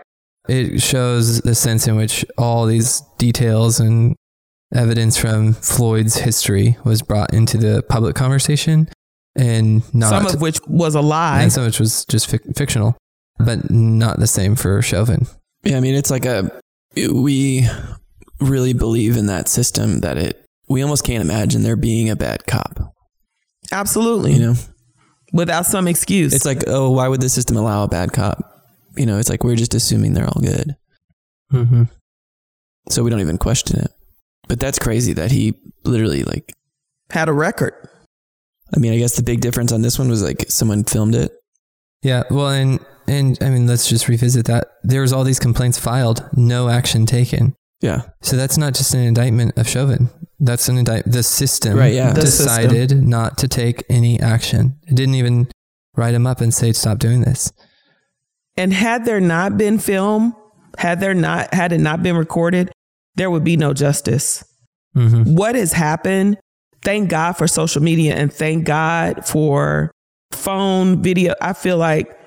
It 0.50 0.82
shows 0.82 1.42
the 1.42 1.54
sense 1.54 1.88
in 1.88 1.96
which 1.96 2.26
all 2.38 2.66
these 2.66 3.02
details 3.18 3.80
and 3.80 4.16
evidence 4.74 5.18
from 5.18 5.54
Floyd's 5.54 6.18
history 6.18 6.78
was 6.84 7.02
brought 7.02 7.34
into 7.34 7.58
the 7.58 7.84
public 7.84 8.16
conversation, 8.16 8.90
and 9.36 9.82
not 9.94 10.10
Some 10.10 10.26
of 10.28 10.42
which 10.42 10.60
was 10.68 10.96
a 10.96 11.02
lie. 11.02 11.42
and 11.42 11.52
some 11.52 11.64
of 11.64 11.68
which 11.68 11.80
was 11.80 12.06
just 12.06 12.30
fic- 12.30 12.56
fictional, 12.58 12.98
but 13.40 13.70
not 13.72 14.20
the 14.20 14.28
same 14.28 14.56
for 14.56 14.82
Chauvin. 14.82 15.28
Yeah, 15.64 15.78
I 15.78 15.80
mean, 15.80 15.96
it's 15.96 16.12
like 16.12 16.26
a 16.26 16.52
we 17.12 17.68
really 18.40 18.74
believe 18.74 19.16
in 19.18 19.28
that 19.28 19.48
system 19.48 20.02
that 20.02 20.18
it 20.18 20.44
we 20.68 20.82
almost 20.82 21.04
can't 21.04 21.22
imagine 21.24 21.62
there 21.64 21.76
being 21.76 22.10
a 22.10 22.16
bad 22.16 22.46
cop. 22.48 22.94
Absolutely. 23.72 24.34
You 24.34 24.40
know, 24.40 24.54
Without 25.34 25.66
some 25.66 25.88
excuse. 25.88 26.34
it's 26.34 26.46
like, 26.46 26.64
oh, 26.68 26.92
why 26.92 27.08
would 27.08 27.22
the 27.22 27.30
system 27.30 27.56
allow 27.56 27.84
a 27.84 27.88
bad 27.88 28.12
cop? 28.12 28.40
You 28.98 29.06
know, 29.06 29.18
it's 29.18 29.30
like 29.30 29.44
we're 29.46 29.56
just 29.56 29.74
assuming 29.74 30.14
they're 30.14 30.28
all 30.28 30.42
good, 30.42 30.76
Mm-hmm. 31.54 31.84
so 32.90 33.04
we 33.04 33.10
don't 33.10 33.22
even 33.22 33.38
question 33.38 33.80
it. 33.80 33.92
But 34.50 34.60
that's 34.60 34.80
crazy 34.80 35.14
that 35.14 35.32
he 35.32 35.54
literally 35.86 36.24
like. 36.24 36.52
had 37.12 37.30
a 37.30 37.34
record. 37.34 37.74
I 38.76 38.80
mean, 38.80 38.94
I 38.94 38.98
guess 38.98 39.16
the 39.16 39.24
big 39.24 39.42
difference 39.42 39.72
on 39.72 39.82
this 39.82 40.00
one 40.00 40.10
was 40.10 40.24
like 40.24 40.46
someone 40.50 40.84
filmed 40.84 41.16
it. 41.16 41.32
Yeah, 42.02 42.24
well, 42.30 42.50
and 42.50 42.80
and 43.08 43.38
I 43.42 43.50
mean, 43.50 43.68
let's 43.68 43.88
just 43.88 44.08
revisit 44.08 44.46
that. 44.46 44.68
There 44.84 45.02
was 45.02 45.14
all 45.14 45.24
these 45.24 45.40
complaints 45.40 45.78
filed, 45.78 46.28
no 46.34 46.70
action 46.70 47.06
taken. 47.06 47.56
Yeah, 47.82 48.04
So 48.22 48.38
that's 48.38 48.60
not 48.60 48.76
just 48.76 48.94
an 48.94 49.00
indictment 49.00 49.58
of 49.58 49.68
Chauvin. 49.68 50.10
That's 50.40 50.70
an 50.70 50.78
indictment. 50.78 51.14
The 51.14 51.24
system 51.24 51.76
Right, 51.76 51.94
yeah. 51.94 52.14
The 52.14 52.22
decided 52.22 52.92
not 52.92 53.40
to 53.40 53.48
take 53.48 53.84
any 53.90 54.20
action. 54.20 54.78
It 54.88 54.96
didn't 54.96 55.16
even 55.16 55.48
write 55.96 56.14
him 56.14 56.28
up 56.28 56.42
and 56.42 56.54
say 56.54 56.74
stop 56.74 57.00
doing 57.00 57.22
this. 57.22 57.52
And 58.56 58.72
had 58.72 59.06
there 59.06 59.20
not 59.20 59.58
been 59.58 59.80
film, 59.80 60.36
had 60.78 61.00
there 61.00 61.16
not 61.16 61.54
had 61.56 61.72
it 61.72 61.80
not 61.80 62.04
been 62.04 62.16
recorded, 62.16 62.72
there 63.16 63.32
would 63.32 63.44
be 63.44 63.58
no 63.58 63.74
justice. 63.74 64.44
Mm-hmm. 64.96 65.36
What 65.36 65.56
has 65.56 65.74
happened? 65.74 66.38
Thank 66.84 67.10
God 67.10 67.34
for 67.34 67.48
social 67.48 67.82
media 67.82 68.16
and 68.16 68.34
thank 68.34 68.66
God 68.66 69.26
for 69.26 69.92
phone 70.32 71.04
video. 71.04 71.36
I 71.42 71.54
feel 71.54 71.78
like 71.78 72.18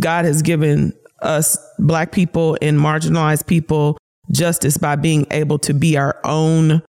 God 0.00 0.24
has 0.24 0.42
given 0.42 0.92
us 1.20 1.58
black 1.78 2.12
people 2.12 2.56
and 2.62 2.78
marginalized 2.78 3.46
people 3.46 3.98
justice 4.30 4.76
by 4.76 4.96
being 4.96 5.26
able 5.30 5.58
to 5.60 5.74
be 5.74 5.96
our 5.96 6.18
own 6.24 6.82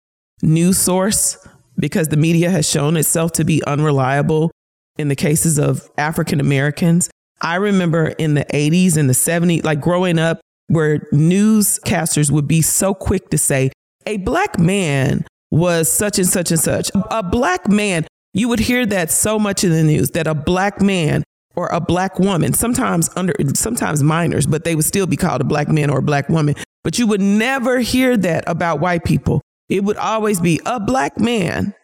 news 0.41 0.77
source 0.77 1.37
because 1.77 2.09
the 2.09 2.17
media 2.17 2.49
has 2.49 2.69
shown 2.69 2.97
itself 2.97 3.31
to 3.33 3.43
be 3.43 3.63
unreliable 3.65 4.51
in 4.97 5.07
the 5.07 5.15
cases 5.15 5.57
of 5.57 5.89
African 5.97 6.39
Americans. 6.39 7.09
I 7.41 7.55
remember 7.55 8.07
in 8.07 8.35
the 8.35 8.45
80s 8.45 8.97
and 8.97 9.09
the 9.09 9.13
70s, 9.13 9.63
like 9.63 9.81
growing 9.81 10.19
up, 10.19 10.39
where 10.67 10.99
newscasters 11.11 12.31
would 12.31 12.47
be 12.47 12.61
so 12.61 12.93
quick 12.93 13.29
to 13.29 13.37
say, 13.37 13.71
a 14.05 14.17
black 14.17 14.59
man 14.59 15.25
was 15.53 15.87
such 15.87 16.17
and 16.17 16.27
such 16.27 16.49
and 16.49 16.59
such. 16.59 16.89
A 17.11 17.21
black 17.21 17.69
man, 17.69 18.07
you 18.33 18.49
would 18.49 18.59
hear 18.59 18.87
that 18.87 19.11
so 19.11 19.37
much 19.37 19.63
in 19.63 19.69
the 19.69 19.83
news 19.83 20.09
that 20.11 20.25
a 20.25 20.33
black 20.33 20.81
man 20.81 21.23
or 21.55 21.67
a 21.67 21.79
black 21.79 22.17
woman, 22.17 22.53
sometimes 22.53 23.07
under, 23.15 23.35
sometimes 23.53 24.01
minors, 24.01 24.47
but 24.47 24.63
they 24.63 24.73
would 24.73 24.83
still 24.83 25.05
be 25.05 25.15
called 25.15 25.41
a 25.41 25.43
black 25.43 25.67
man 25.67 25.91
or 25.91 25.99
a 25.99 26.01
black 26.01 26.27
woman. 26.27 26.55
But 26.83 26.97
you 26.97 27.05
would 27.05 27.21
never 27.21 27.77
hear 27.81 28.17
that 28.17 28.43
about 28.47 28.79
white 28.79 29.03
people. 29.03 29.41
It 29.69 29.83
would 29.83 29.97
always 29.97 30.41
be 30.41 30.59
a 30.65 30.79
black 30.79 31.19
man. 31.19 31.75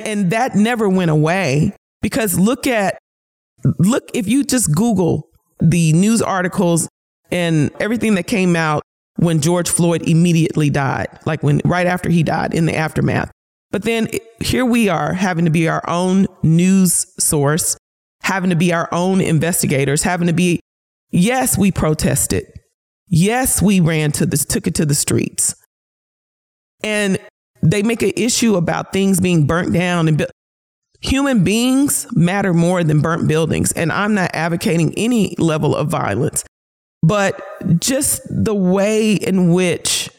And 0.00 0.32
that 0.32 0.56
never 0.56 0.88
went 0.88 1.12
away 1.12 1.76
because 2.02 2.36
look 2.36 2.66
at, 2.66 2.98
look, 3.78 4.10
if 4.12 4.26
you 4.26 4.42
just 4.42 4.74
Google 4.74 5.28
the 5.60 5.92
news 5.92 6.20
articles 6.20 6.88
and 7.30 7.70
everything 7.78 8.16
that 8.16 8.26
came 8.26 8.56
out 8.56 8.82
when 9.18 9.40
George 9.40 9.68
Floyd 9.68 10.02
immediately 10.08 10.70
died, 10.70 11.08
like 11.26 11.42
when 11.42 11.60
right 11.64 11.86
after 11.86 12.08
he 12.08 12.22
died 12.22 12.54
in 12.54 12.66
the 12.66 12.76
aftermath. 12.76 13.30
But 13.70 13.82
then 13.82 14.08
here 14.40 14.64
we 14.64 14.88
are 14.88 15.12
having 15.12 15.44
to 15.44 15.50
be 15.50 15.68
our 15.68 15.82
own 15.88 16.26
news 16.42 17.06
source, 17.22 17.76
having 18.22 18.50
to 18.50 18.56
be 18.56 18.72
our 18.72 18.88
own 18.92 19.20
investigators, 19.20 20.04
having 20.04 20.28
to 20.28 20.32
be, 20.32 20.60
yes, 21.10 21.58
we 21.58 21.72
protested. 21.72 22.44
Yes, 23.08 23.60
we 23.60 23.80
ran 23.80 24.12
to 24.12 24.26
this, 24.26 24.44
took 24.44 24.66
it 24.66 24.74
to 24.76 24.86
the 24.86 24.94
streets. 24.94 25.54
And 26.84 27.18
they 27.60 27.82
make 27.82 28.02
an 28.02 28.12
issue 28.16 28.54
about 28.54 28.92
things 28.92 29.20
being 29.20 29.46
burnt 29.46 29.72
down 29.72 30.08
and. 30.08 30.26
Human 31.00 31.44
beings 31.44 32.08
matter 32.16 32.52
more 32.52 32.82
than 32.82 33.00
burnt 33.00 33.28
buildings. 33.28 33.70
And 33.70 33.92
I'm 33.92 34.14
not 34.14 34.32
advocating 34.34 34.92
any 34.96 35.36
level 35.38 35.76
of 35.76 35.86
violence, 35.86 36.42
but 37.02 37.40
just 37.80 38.22
the 38.28 38.54
way 38.54 39.14
in 39.14 39.52
which 39.52 40.10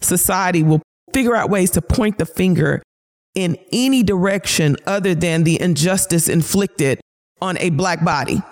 society 0.00 0.62
will 0.62 0.82
figure 1.12 1.36
out 1.36 1.50
ways 1.50 1.70
to 1.72 1.82
point 1.82 2.18
the 2.18 2.26
finger 2.26 2.82
in 3.34 3.56
any 3.72 4.02
direction 4.02 4.76
other 4.86 5.14
than 5.14 5.44
the 5.44 5.60
injustice 5.60 6.28
inflicted 6.28 7.00
on 7.40 7.58
a 7.58 7.70
black 7.70 8.04
body. 8.04 8.42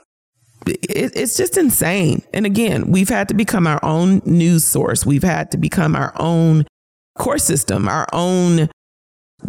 It's 0.67 1.37
just 1.37 1.57
insane. 1.57 2.23
And 2.33 2.47
again, 2.47 2.91
we've 2.91 3.09
had 3.09 3.29
to 3.29 3.35
become 3.35 3.67
our 3.67 3.85
own 3.85 4.23
news 4.25 4.65
source. 4.65 5.05
We've 5.05 5.23
had 5.23 5.51
to 5.53 5.59
become 5.59 5.97
our 5.97 6.13
own 6.17 6.67
court 7.19 7.41
system, 7.41 7.89
our 7.89 8.07
own 8.13 8.69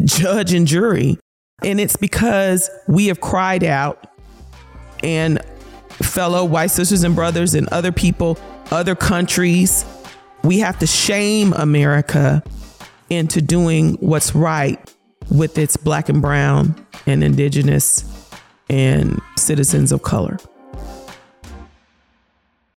judge 0.03 0.53
and 0.53 0.65
jury. 0.65 1.19
And 1.63 1.79
it's 1.79 1.95
because 1.95 2.69
we 2.87 3.07
have 3.07 3.21
cried 3.21 3.63
out 3.63 4.07
and 5.03 5.39
fellow 6.01 6.45
white 6.45 6.71
sisters 6.71 7.03
and 7.03 7.15
brothers 7.15 7.53
and 7.55 7.67
other 7.69 7.91
people, 7.91 8.37
other 8.71 8.95
countries, 8.95 9.85
we 10.43 10.59
have 10.59 10.77
to 10.79 10.87
shame 10.87 11.53
America 11.53 12.43
into 13.09 13.41
doing 13.41 13.93
what's 13.95 14.35
right 14.35 14.79
with 15.29 15.57
its 15.57 15.77
black 15.77 16.09
and 16.09 16.21
brown 16.21 16.75
and 17.05 17.23
indigenous 17.23 18.03
and 18.69 19.21
citizens 19.37 19.91
of 19.91 20.03
color. 20.03 20.37